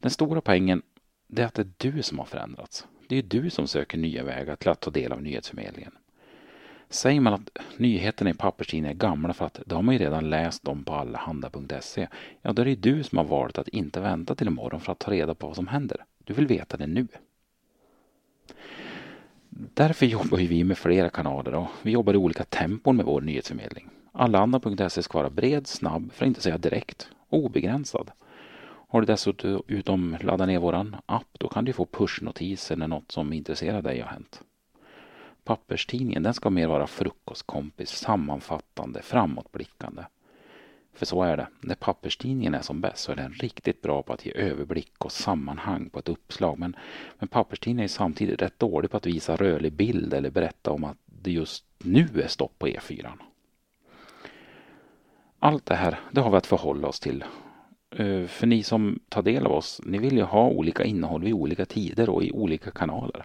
Den 0.00 0.10
stora 0.10 0.40
poängen 0.40 0.82
det 1.26 1.42
är 1.42 1.46
att 1.46 1.54
det 1.54 1.62
är 1.62 1.92
du 1.92 2.02
som 2.02 2.18
har 2.18 2.26
förändrats. 2.26 2.86
Det 3.08 3.14
är 3.14 3.22
ju 3.22 3.28
du 3.28 3.50
som 3.50 3.68
söker 3.68 3.98
nya 3.98 4.24
vägar 4.24 4.56
till 4.56 4.68
att 4.68 4.80
ta 4.80 4.90
del 4.90 5.12
av 5.12 5.22
nyhetsförmedlingen. 5.22 5.92
Säger 6.88 7.20
man 7.20 7.34
att 7.34 7.58
nyheterna 7.76 8.30
i 8.30 8.34
papperstidningen 8.34 8.96
är 8.96 9.00
gamla 9.00 9.34
för 9.34 9.44
att 9.46 9.60
de 9.66 9.74
har 9.74 9.82
man 9.82 9.94
ju 9.94 9.98
redan 9.98 10.30
läst 10.30 10.64
dem 10.64 10.84
på 10.84 10.94
allehanda.se. 10.94 12.08
Ja, 12.42 12.52
då 12.52 12.62
är 12.62 12.64
det 12.64 12.70
ju 12.70 12.76
du 12.76 13.02
som 13.02 13.18
har 13.18 13.24
valt 13.24 13.58
att 13.58 13.68
inte 13.68 14.00
vänta 14.00 14.34
till 14.34 14.46
imorgon 14.46 14.80
för 14.80 14.92
att 14.92 14.98
ta 14.98 15.10
reda 15.10 15.34
på 15.34 15.46
vad 15.46 15.56
som 15.56 15.66
händer. 15.66 16.04
Du 16.24 16.34
vill 16.34 16.46
veta 16.46 16.76
det 16.76 16.86
nu. 16.86 17.06
Därför 19.56 20.06
jobbar 20.06 20.38
vi 20.38 20.64
med 20.64 20.78
flera 20.78 21.10
kanaler 21.10 21.54
och 21.54 21.68
vi 21.82 21.90
jobbar 21.90 22.14
i 22.14 22.16
olika 22.16 22.44
tempon 22.44 22.96
med 22.96 23.06
vår 23.06 23.20
nyhetsförmedling. 23.20 23.88
Allehanda.se 24.12 25.02
ska 25.02 25.18
vara 25.18 25.30
bred, 25.30 25.66
snabb, 25.66 26.12
för 26.12 26.24
att 26.24 26.28
inte 26.28 26.40
säga 26.40 26.58
direkt, 26.58 27.08
obegränsad. 27.28 28.10
Har 28.88 29.00
du 29.00 29.06
dessutom 29.06 30.16
laddat 30.20 30.48
ner 30.48 30.58
våran 30.58 30.96
app 31.06 31.26
då 31.38 31.48
kan 31.48 31.64
du 31.64 31.72
få 31.72 31.86
pushnotiser 31.86 32.76
när 32.76 32.88
något 32.88 33.12
som 33.12 33.32
intresserar 33.32 33.82
dig 33.82 34.00
har 34.00 34.08
hänt. 34.08 34.42
Papperstidningen 35.44 36.22
den 36.22 36.34
ska 36.34 36.50
mer 36.50 36.66
vara 36.66 36.86
frukostkompis, 36.86 37.90
sammanfattande, 37.90 39.02
framåtblickande. 39.02 40.02
För 40.94 41.06
så 41.06 41.22
är 41.22 41.36
det. 41.36 41.46
När 41.60 41.74
papperstidningen 41.74 42.54
är 42.54 42.60
som 42.60 42.80
bäst 42.80 42.98
så 42.98 43.12
är 43.12 43.16
den 43.16 43.32
riktigt 43.32 43.82
bra 43.82 44.02
på 44.02 44.12
att 44.12 44.26
ge 44.26 44.32
överblick 44.32 45.04
och 45.04 45.12
sammanhang 45.12 45.90
på 45.90 45.98
ett 45.98 46.08
uppslag. 46.08 46.58
Men, 46.58 46.76
men 47.18 47.28
papperstidningen 47.28 47.84
är 47.84 47.88
samtidigt 47.88 48.42
rätt 48.42 48.58
dålig 48.58 48.90
på 48.90 48.96
att 48.96 49.06
visa 49.06 49.36
rörlig 49.36 49.72
bild 49.72 50.14
eller 50.14 50.30
berätta 50.30 50.70
om 50.70 50.84
att 50.84 50.96
det 51.06 51.30
just 51.30 51.64
nu 51.78 52.08
är 52.22 52.28
stopp 52.28 52.58
på 52.58 52.66
E4. 52.66 53.12
Allt 55.38 55.66
det 55.66 55.74
här 55.74 56.00
det 56.10 56.20
har 56.20 56.30
vi 56.30 56.36
att 56.36 56.46
förhålla 56.46 56.88
oss 56.88 57.00
till. 57.00 57.24
Eh, 57.96 58.26
för 58.26 58.46
ni 58.46 58.62
som 58.62 59.00
tar 59.08 59.22
del 59.22 59.46
av 59.46 59.52
oss, 59.52 59.80
ni 59.84 59.98
vill 59.98 60.16
ju 60.16 60.22
ha 60.22 60.48
olika 60.48 60.84
innehåll 60.84 61.24
vid 61.24 61.32
olika 61.32 61.64
tider 61.64 62.10
och 62.10 62.24
i 62.24 62.32
olika 62.32 62.70
kanaler. 62.70 63.24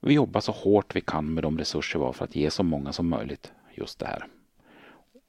Vi 0.00 0.14
jobbar 0.14 0.40
så 0.40 0.52
hårt 0.52 0.96
vi 0.96 1.00
kan 1.00 1.34
med 1.34 1.44
de 1.44 1.58
resurser 1.58 1.98
vi 1.98 2.04
har 2.04 2.12
för 2.12 2.24
att 2.24 2.36
ge 2.36 2.50
så 2.50 2.62
många 2.62 2.92
som 2.92 3.08
möjligt 3.08 3.52
just 3.74 3.98
det 3.98 4.06
här. 4.06 4.26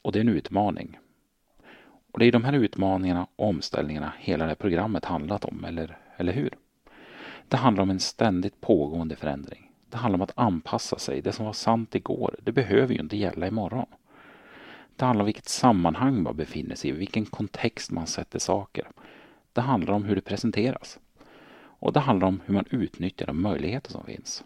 Och 0.08 0.14
det 0.14 0.20
är 0.20 0.22
en 0.22 0.30
utmaning. 0.30 1.00
Och 2.12 2.20
det 2.20 2.26
är 2.26 2.32
de 2.32 2.44
här 2.44 2.54
utmaningarna 2.54 3.28
och 3.36 3.48
omställningarna 3.48 4.14
hela 4.20 4.44
det 4.44 4.50
här 4.50 4.56
programmet 4.56 5.06
handlat 5.06 5.46
om, 5.46 5.66
eller, 5.66 5.98
eller 6.18 6.34
hur? 6.34 6.58
Det 7.48 7.58
handlar 7.58 7.84
om 7.84 7.90
en 7.90 8.00
ständigt 8.00 8.62
pågående 8.62 9.16
förändring. 9.16 9.72
Det 9.90 9.98
handlar 9.98 10.18
om 10.18 10.22
att 10.22 10.38
anpassa 10.38 11.00
sig. 11.00 11.22
Det 11.22 11.32
som 11.32 11.46
var 11.46 11.54
sant 11.54 11.96
igår, 11.96 12.36
det 12.44 12.52
behöver 12.52 12.94
ju 12.94 13.00
inte 13.00 13.18
gälla 13.18 13.48
imorgon. 13.48 13.86
Det 14.96 15.06
handlar 15.06 15.24
om 15.24 15.26
vilket 15.26 15.50
sammanhang 15.50 16.24
man 16.24 16.36
befinner 16.38 16.76
sig 16.76 16.90
i, 16.90 16.94
vilken 16.94 17.26
kontext 17.26 17.92
man 17.92 18.08
sätter 18.08 18.40
saker. 18.40 18.88
Det 19.54 19.62
handlar 19.62 19.94
om 19.94 20.04
hur 20.04 20.16
det 20.16 20.22
presenteras. 20.22 21.00
Och 21.60 21.94
det 21.94 22.00
handlar 22.00 22.28
om 22.28 22.42
hur 22.46 22.54
man 22.54 22.66
utnyttjar 22.70 23.26
de 23.26 23.42
möjligheter 23.42 23.92
som 23.92 24.06
finns. 24.06 24.44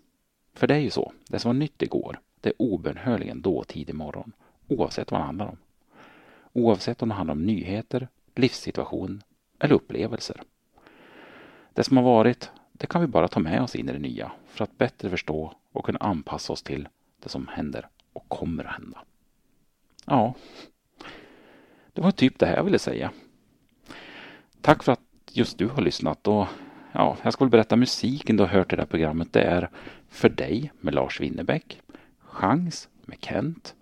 För 0.54 0.68
det 0.68 0.76
är 0.76 0.80
ju 0.80 0.90
så, 0.90 1.14
det 1.28 1.40
som 1.40 1.50
var 1.50 1.60
nytt 1.60 1.82
igår, 1.82 2.20
det 2.42 2.50
är 2.50 2.62
obönhörligen 2.62 3.42
dåtid 3.42 3.90
imorgon 3.90 4.34
oavsett 4.72 5.12
vad 5.12 5.22
det 5.22 5.26
handlar 5.26 5.48
om. 5.48 5.58
Oavsett 6.54 7.02
om 7.02 7.10
det 7.10 7.16
handlar 7.16 7.34
om 7.34 7.46
nyheter, 7.46 8.08
livssituation 8.36 9.24
eller 9.60 9.76
upplevelser. 9.76 10.42
Det 11.74 11.84
som 11.84 11.98
har 11.98 12.04
varit, 12.04 12.52
det 12.72 12.88
kan 12.88 13.02
vi 13.02 13.08
bara 13.08 13.28
ta 13.28 13.40
med 13.40 13.62
oss 13.62 13.76
in 13.76 13.90
i 13.90 13.94
det 13.94 14.00
nya 14.00 14.32
för 14.48 14.64
att 14.64 14.78
bättre 14.78 15.10
förstå 15.10 15.54
och 15.72 15.86
kunna 15.86 16.00
anpassa 16.00 16.54
oss 16.54 16.64
till 16.64 16.88
det 17.20 17.30
som 17.30 17.48
händer 17.48 17.88
och 18.14 18.30
kommer 18.30 18.64
att 18.64 18.74
hända. 18.74 19.04
Ja, 20.06 20.34
det 21.94 22.02
var 22.02 22.12
typ 22.12 22.40
det 22.40 22.46
här 22.46 22.56
jag 22.56 22.64
ville 22.64 22.80
säga. 22.80 23.12
Tack 24.62 24.84
för 24.84 24.92
att 24.92 25.02
just 25.32 25.58
du 25.58 25.68
har 25.68 25.82
lyssnat 25.82 26.28
och 26.28 26.48
ja, 26.92 27.18
jag 27.24 27.34
ska 27.34 27.46
väl 27.46 27.52
berätta 27.52 27.76
musiken 27.76 28.38
du 28.38 28.44
har 28.44 28.50
hört 28.50 28.74
i 28.74 28.76
det 28.76 28.82
här 28.82 28.88
programmet. 28.88 29.34
Det 29.34 29.42
är 29.42 29.70
För 30.10 30.30
dig 30.30 30.72
med 30.80 30.94
Lars 30.94 31.22
Winnerbäck, 31.22 31.82
Chans 32.20 32.90
med 33.06 33.18
Kent, 33.22 33.76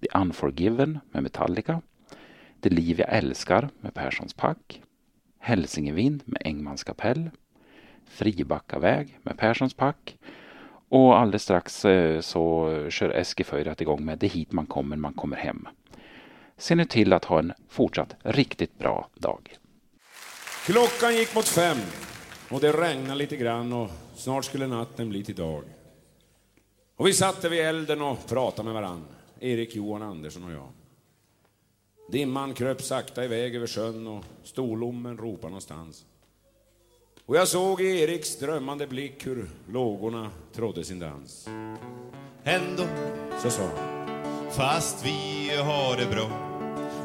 The 0.00 0.18
Unforgiven 0.18 0.98
med 1.10 1.22
Metallica, 1.22 1.80
Det 2.60 2.70
liv 2.70 3.00
jag 3.00 3.12
älskar 3.12 3.68
med 3.80 3.94
Perssons 3.94 4.34
Pack, 4.34 4.82
Hälsingevind 5.38 6.22
med 6.24 6.42
Engmans 6.44 6.84
kapell, 6.84 7.30
Fribackaväg 8.06 9.18
med 9.22 9.38
Perssons 9.38 9.74
Pack 9.74 10.16
och 10.88 11.18
alldeles 11.18 11.42
strax 11.42 11.84
eh, 11.84 12.20
så 12.20 12.70
kör 12.90 13.10
Eske 13.10 13.44
igång 13.78 14.04
med 14.04 14.18
Det 14.18 14.26
hit 14.26 14.52
man 14.52 14.66
kommer, 14.66 14.96
man 14.96 15.12
kommer 15.12 15.36
hem. 15.36 15.68
Se 16.56 16.74
nu 16.74 16.84
till 16.84 17.12
att 17.12 17.24
ha 17.24 17.38
en 17.38 17.52
fortsatt 17.68 18.16
riktigt 18.22 18.78
bra 18.78 19.08
dag. 19.14 19.56
Klockan 20.66 21.16
gick 21.16 21.34
mot 21.34 21.48
fem 21.48 21.78
och 22.50 22.60
det 22.60 22.72
regnade 22.72 23.14
lite 23.14 23.36
grann 23.36 23.72
och 23.72 23.90
snart 24.14 24.44
skulle 24.44 24.66
natten 24.66 25.08
bli 25.08 25.24
till 25.24 25.34
dag. 25.34 25.64
Och 26.96 27.06
vi 27.06 27.12
satt 27.12 27.44
vid 27.44 27.60
elden 27.60 28.02
och 28.02 28.26
pratade 28.28 28.64
med 28.64 28.74
varandra. 28.74 29.15
Erik 29.40 29.74
Johan 29.76 30.02
Andersson 30.02 30.44
och 30.44 30.52
jag. 30.52 30.68
Dimman 32.12 32.54
kröp 32.54 32.82
sakta 32.82 33.24
iväg 33.24 33.56
över 33.56 33.66
sjön 33.66 34.06
och 34.06 34.24
storlommen 34.42 35.18
ropade 35.18 35.48
någonstans. 35.48 36.04
Och 37.26 37.36
jag 37.36 37.48
såg 37.48 37.80
i 37.80 38.00
Eriks 38.00 38.38
drömmande 38.38 38.86
blick 38.86 39.26
hur 39.26 39.50
lågorna 39.68 40.30
trodde 40.52 40.84
sin 40.84 40.98
dans. 40.98 41.48
Ändå, 42.44 42.84
Så 43.42 43.50
sa 43.50 43.62
han. 43.62 44.50
fast 44.50 45.06
vi 45.06 45.50
har 45.56 45.96
det 45.96 46.06
bra 46.06 46.30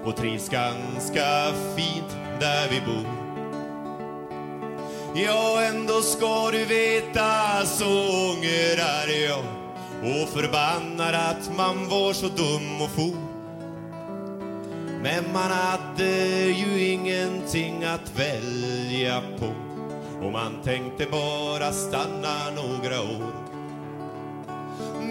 och 0.05 0.17
trivs 0.17 0.49
ganska 0.49 1.53
fint 1.77 2.09
där 2.39 2.69
vi 2.69 2.81
bor. 2.81 3.21
Ja, 5.23 5.61
ändå 5.63 6.01
ska 6.01 6.51
du 6.51 6.65
veta 6.65 7.65
så 7.65 7.85
ångrar 8.31 9.07
jag 9.27 9.43
och 10.01 10.29
förbannar 10.29 11.13
att 11.13 11.57
man 11.57 11.89
var 11.89 12.13
så 12.13 12.27
dum 12.27 12.81
och 12.81 12.89
for. 12.89 13.31
Men 15.03 15.33
man 15.33 15.51
hade 15.51 16.45
ju 16.45 16.87
ingenting 16.91 17.83
att 17.83 18.19
välja 18.19 19.21
på 19.39 19.53
och 20.25 20.31
man 20.31 20.61
tänkte 20.63 21.05
bara 21.11 21.71
stanna 21.71 22.49
några 22.55 23.01
år. 23.01 23.33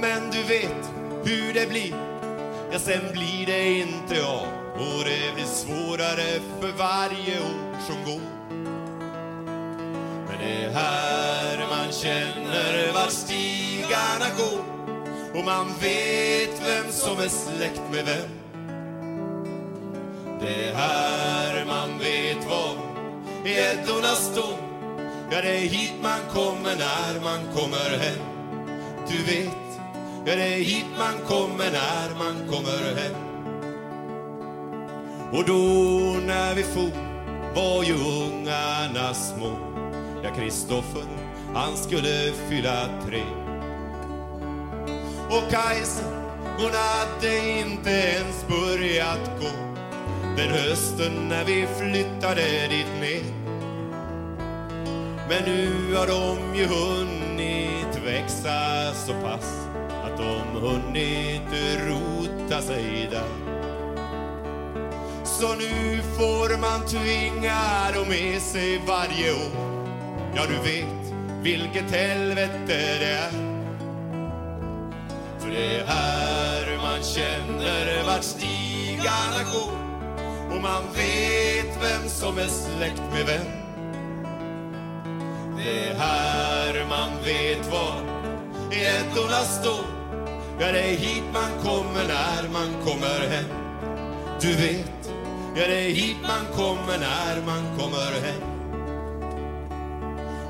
Men 0.00 0.30
du 0.30 0.42
vet 0.42 0.92
hur 1.24 1.54
det 1.54 1.68
blir, 1.68 1.94
ja 2.72 2.78
sen 2.78 3.12
blir 3.12 3.46
det 3.46 3.78
inte 3.78 4.26
av 4.26 4.46
och 4.74 5.04
det 5.04 5.34
blir 5.34 5.44
svårare 5.44 6.40
för 6.60 6.78
varje 6.78 7.40
år 7.40 7.80
som 7.86 8.12
går. 8.12 8.20
Men 10.28 10.38
det 10.38 10.64
är 10.64 10.70
här 10.70 11.66
man 11.70 11.92
känner 11.92 12.92
vart 12.92 13.10
stigarna 13.10 14.26
går 14.38 14.79
och 15.34 15.44
man 15.44 15.66
vet 15.80 16.62
vem 16.66 16.92
som 16.92 17.18
är 17.18 17.28
släkt 17.28 17.82
med 17.92 18.04
vem. 18.04 18.30
Det 20.40 20.64
är 20.64 20.74
här 20.74 21.64
man 21.66 21.98
vet 21.98 22.50
var 22.50 22.90
gäddorna 23.44 24.14
står. 24.14 24.58
Ja, 25.30 25.40
det 25.42 25.56
är 25.56 25.60
hit 25.60 25.94
man 26.02 26.20
kommer 26.32 26.76
när 26.76 27.20
man 27.20 27.54
kommer 27.54 27.98
hem. 27.98 28.18
Du 29.08 29.16
vet, 29.32 29.80
ja 30.26 30.36
det 30.36 30.54
är 30.54 30.58
hit 30.58 30.86
man 30.98 31.26
kommer 31.28 31.70
när 31.72 32.18
man 32.18 32.48
kommer 32.50 33.00
hem. 33.00 33.14
Och 35.32 35.44
då 35.44 35.62
när 36.26 36.54
vi 36.54 36.62
for 36.62 36.90
var 37.54 37.84
ju 37.84 37.94
ungarna 37.94 39.14
små. 39.14 39.52
Ja, 40.22 40.30
Kristoffer, 40.36 41.04
han 41.54 41.76
skulle 41.76 42.32
fylla 42.48 42.88
tre. 43.06 43.49
Och 45.30 45.50
Kajsa, 45.50 46.04
hon 46.58 46.70
hade 46.72 47.58
inte 47.58 47.90
ens 47.90 48.46
börjat 48.48 49.30
gå 49.40 49.50
den 50.36 50.48
hösten 50.50 51.28
när 51.28 51.44
vi 51.44 51.66
flyttade 51.78 52.68
dit 52.68 53.00
ner. 53.00 53.34
Men 55.28 55.44
nu 55.44 55.94
har 55.94 56.06
de 56.06 56.54
ju 56.58 56.66
hunnit 56.66 58.04
växa 58.04 58.94
så 58.94 59.12
pass 59.12 59.68
att 60.04 60.16
de 60.16 60.60
hunnit 60.60 61.78
rota 61.86 62.62
sig 62.62 63.08
där. 63.10 63.60
Så 65.24 65.54
nu 65.54 66.02
får 66.02 66.60
man 66.60 66.86
tvinga 66.86 67.90
dem 67.94 68.08
med 68.08 68.42
sig 68.42 68.80
varje 68.86 69.32
år. 69.32 69.80
Ja, 70.36 70.42
du 70.48 70.70
vet 70.70 71.14
vilket 71.42 71.90
helvete 71.90 72.98
det 73.00 73.12
är. 73.12 73.49
För 75.50 75.56
det 75.56 75.76
är 75.76 75.84
här 75.86 76.76
man 76.82 77.02
känner 77.02 78.04
vart 78.06 78.22
stigarna 78.22 79.42
går 79.52 79.72
och 80.56 80.62
man 80.62 80.82
vet 80.94 81.82
vem 81.82 82.08
som 82.08 82.38
är 82.38 82.46
släkt 82.46 83.02
med 83.12 83.26
vem. 83.26 83.46
Det 85.56 85.88
är 85.88 85.94
här 85.94 86.86
man 86.88 87.10
vet 87.24 87.72
var 87.72 87.94
gäddorna 88.72 89.44
står. 89.44 89.84
Ja, 90.60 90.72
det 90.72 90.80
är 90.80 90.96
hit 90.96 91.24
man 91.32 91.50
kommer 91.62 92.08
när 92.08 92.48
man 92.52 92.84
kommer 92.84 93.28
hem. 93.28 93.50
Du 94.40 94.54
vet, 94.54 95.12
ja 95.56 95.66
det 95.66 95.80
är 95.80 95.90
hit 95.90 96.16
man 96.22 96.56
kommer 96.56 96.98
när 96.98 97.46
man 97.46 97.78
kommer 97.78 98.20
hem. 98.26 98.42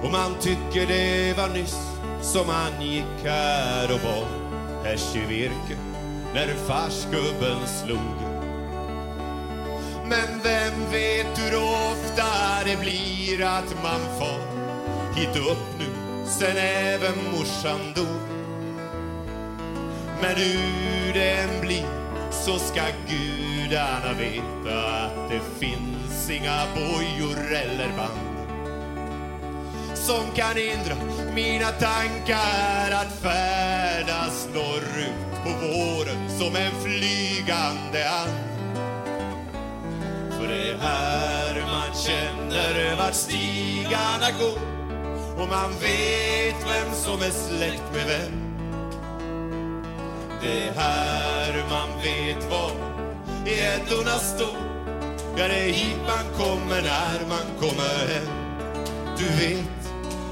Och 0.03 0.12
man 0.12 0.34
tycker 0.40 0.86
det 0.86 1.36
var 1.36 1.48
nyss 1.48 1.78
som 2.22 2.46
man 2.46 2.82
gick 2.82 3.24
här 3.24 3.94
och 3.94 4.01
var 4.01 4.39
härs 4.84 5.16
i 5.16 5.20
virke 5.20 5.76
när 6.34 6.54
farsgubben 6.54 7.66
slog. 7.66 8.16
Men 10.08 10.40
vem 10.42 10.90
vet 10.92 11.38
hur 11.38 11.56
ofta 11.58 12.24
det 12.64 12.80
blir 12.80 13.44
att 13.44 13.82
man 13.82 14.00
far 14.18 14.40
hit 15.16 15.36
upp 15.36 15.78
nu 15.78 15.86
sen 16.26 16.56
även 16.56 17.14
morsan 17.32 17.80
dog. 17.94 18.06
Men 20.22 20.36
hur 20.36 21.12
det 21.14 21.30
än 21.30 21.60
blir 21.60 21.86
så 22.30 22.58
ska 22.58 22.82
gudarna 23.08 24.12
veta 24.18 25.04
att 25.04 25.30
det 25.30 25.66
finns 25.66 26.30
inga 26.30 26.66
bojor 26.74 27.54
eller 27.54 27.88
band 27.96 28.29
som 30.11 30.34
kan 30.34 30.56
hindra 30.56 30.94
mina 31.34 31.70
tankar 31.70 32.90
att 32.92 33.12
färdas 33.22 34.48
norrut 34.54 35.44
på 35.44 35.50
våren 35.66 36.30
som 36.38 36.56
en 36.56 36.72
flygande 36.82 38.08
and. 38.11 38.32
För 40.30 40.48
det 40.48 40.70
är 40.70 40.78
här 40.78 41.61
man 41.61 41.96
känner 41.96 42.96
vart 42.96 43.14
stigarna 43.14 44.30
går 44.40 44.58
och 45.42 45.48
man 45.48 45.70
vet 45.80 46.56
vem 46.72 46.94
som 46.94 47.22
är 47.22 47.30
släkt 47.30 47.94
med 47.94 48.06
vem. 48.06 48.32
Det 50.42 50.68
är 50.68 50.72
här 50.72 51.64
man 51.70 51.88
vet 52.02 52.50
var 52.50 52.70
gäddorna 53.46 54.18
står. 54.18 54.56
Ja, 55.36 55.48
det 55.48 55.54
är 55.54 55.72
hit 55.72 55.98
man 56.06 56.46
kommer 56.46 56.82
när 56.82 57.28
man 57.28 57.61
kommer 57.61 58.14
hem. 58.14 58.40
Du 59.18 59.26
vet, 59.26 59.79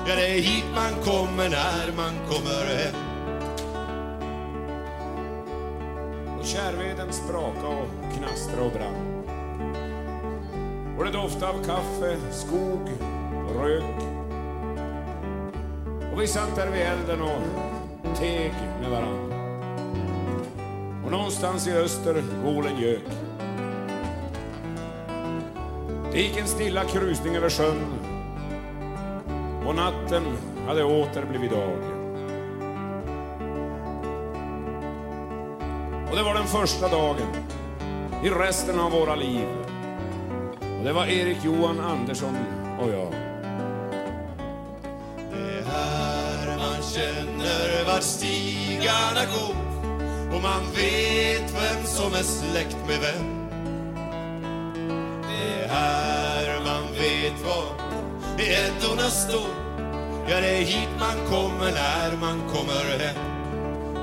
ja 0.09 0.15
det 0.15 0.27
är 0.27 0.41
hit 0.41 0.65
man 0.75 1.05
kommer 1.05 1.51
när 1.51 1.93
man 1.97 2.13
kommer 2.29 2.65
hem. 2.77 2.95
Och 6.39 6.45
kärveden 6.45 7.13
spraka 7.13 7.67
och 7.67 7.89
knastra 8.19 8.63
och 8.63 8.73
brann. 8.73 9.25
Och 10.99 11.05
det 11.05 11.11
doftade 11.11 11.53
av 11.53 11.65
kaffe, 11.65 12.17
skog 12.31 12.89
och 13.49 13.65
rök. 13.65 14.03
Och 16.13 16.23
vi 16.23 16.27
satt 16.27 16.57
där 16.57 16.71
vid 16.71 16.81
elden 16.81 17.23
och 17.23 18.17
teg 18.17 18.53
med 18.81 18.91
varann. 18.91 19.33
Och 21.05 21.11
någonstans 21.11 21.67
i 21.67 21.73
öster 21.73 22.25
volen 22.45 22.81
gök. 22.81 23.03
Det 26.13 26.21
gick 26.21 26.37
en 26.37 26.47
stilla 26.47 26.85
krusning 26.85 27.37
över 27.37 27.51
sjön 27.51 28.09
och 29.69 29.75
natten 29.75 30.25
hade 30.67 30.85
åter 30.85 31.25
blivit 31.31 31.51
dag. 31.51 31.79
Och 36.11 36.17
det 36.17 36.23
var 36.23 36.35
den 36.35 36.47
första 36.47 36.89
dagen 36.89 37.27
i 38.25 38.31
resten 38.31 38.81
av 38.81 38.93
våra 38.93 39.15
liv. 39.15 39.47
Och 40.79 40.85
det 40.85 40.93
var 40.93 41.07
Erik 41.07 41.45
Johan 41.45 41.81
Andersson 41.81 42.37
och 42.81 42.91
jag. 42.91 43.13
Det 45.31 45.59
är 45.59 45.63
här 45.63 46.57
man 46.57 46.83
känner 46.83 47.85
vart 47.87 48.03
stigarna 48.03 49.25
går 49.35 49.57
och 50.37 50.43
man 50.43 50.63
vet 50.75 51.55
vem 51.55 51.85
som 51.85 52.13
är 52.13 52.23
släkt 52.23 52.77
med 52.87 52.99
vem. 53.01 53.38
Gäddorna 58.59 59.11
står. 59.11 59.51
Ja, 60.29 60.41
det 60.41 60.49
är 60.49 60.63
hit 60.63 60.89
man 60.99 61.27
kommer 61.31 61.73
när 61.73 62.17
man 62.21 62.49
kommer 62.49 62.99
hem. 62.99 63.17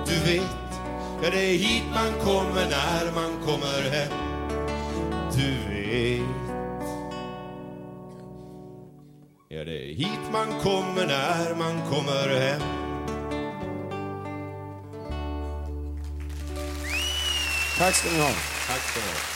Du 0.07 0.19
vet, 0.31 0.81
ja 1.23 1.29
det 1.31 1.45
är 1.45 1.57
hit 1.57 1.83
man 1.93 2.13
kommer 2.23 2.65
när 2.69 3.11
man 3.15 3.45
kommer 3.45 3.89
hem. 3.91 4.11
Du 5.35 5.51
vet. 5.69 6.21
Ja, 9.49 9.63
det 9.63 9.91
är 9.91 9.95
hit 9.95 10.25
man 10.31 10.59
kommer 10.63 11.07
när 11.07 11.55
man 11.55 11.81
kommer 11.89 12.39
hem. 12.39 12.61
Tack 17.77 17.95
ska 17.95 18.09
ni 18.09 18.19
ha. 18.19 18.29
Tack 18.67 18.81
ska 18.81 18.99
ni 18.99 19.07
ha. 19.07 19.34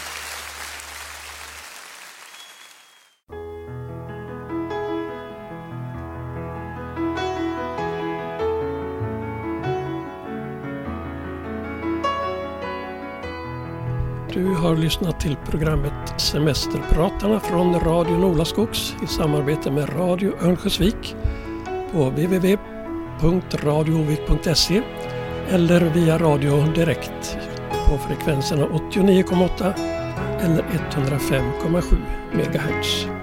Har 14.60 14.76
lyssnat 14.76 15.20
till 15.20 15.36
programmet 15.46 16.22
Semesterpratarna 16.22 17.40
från 17.40 17.80
Radio 17.80 18.18
Nolaskogs 18.18 18.96
i 19.04 19.08
samarbete 19.08 19.72
med 19.72 20.00
Radio 20.00 20.34
Örnsköldsvik 20.42 21.16
på 21.92 22.10
www.radioovik.se 22.10 24.82
eller 25.50 25.82
via 25.82 26.18
radio 26.18 26.74
direkt 26.76 27.38
på 27.88 27.98
frekvenserna 27.98 28.66
89,8 28.66 29.74
eller 30.40 30.64
105,7 30.64 31.98
MHz. 32.34 33.19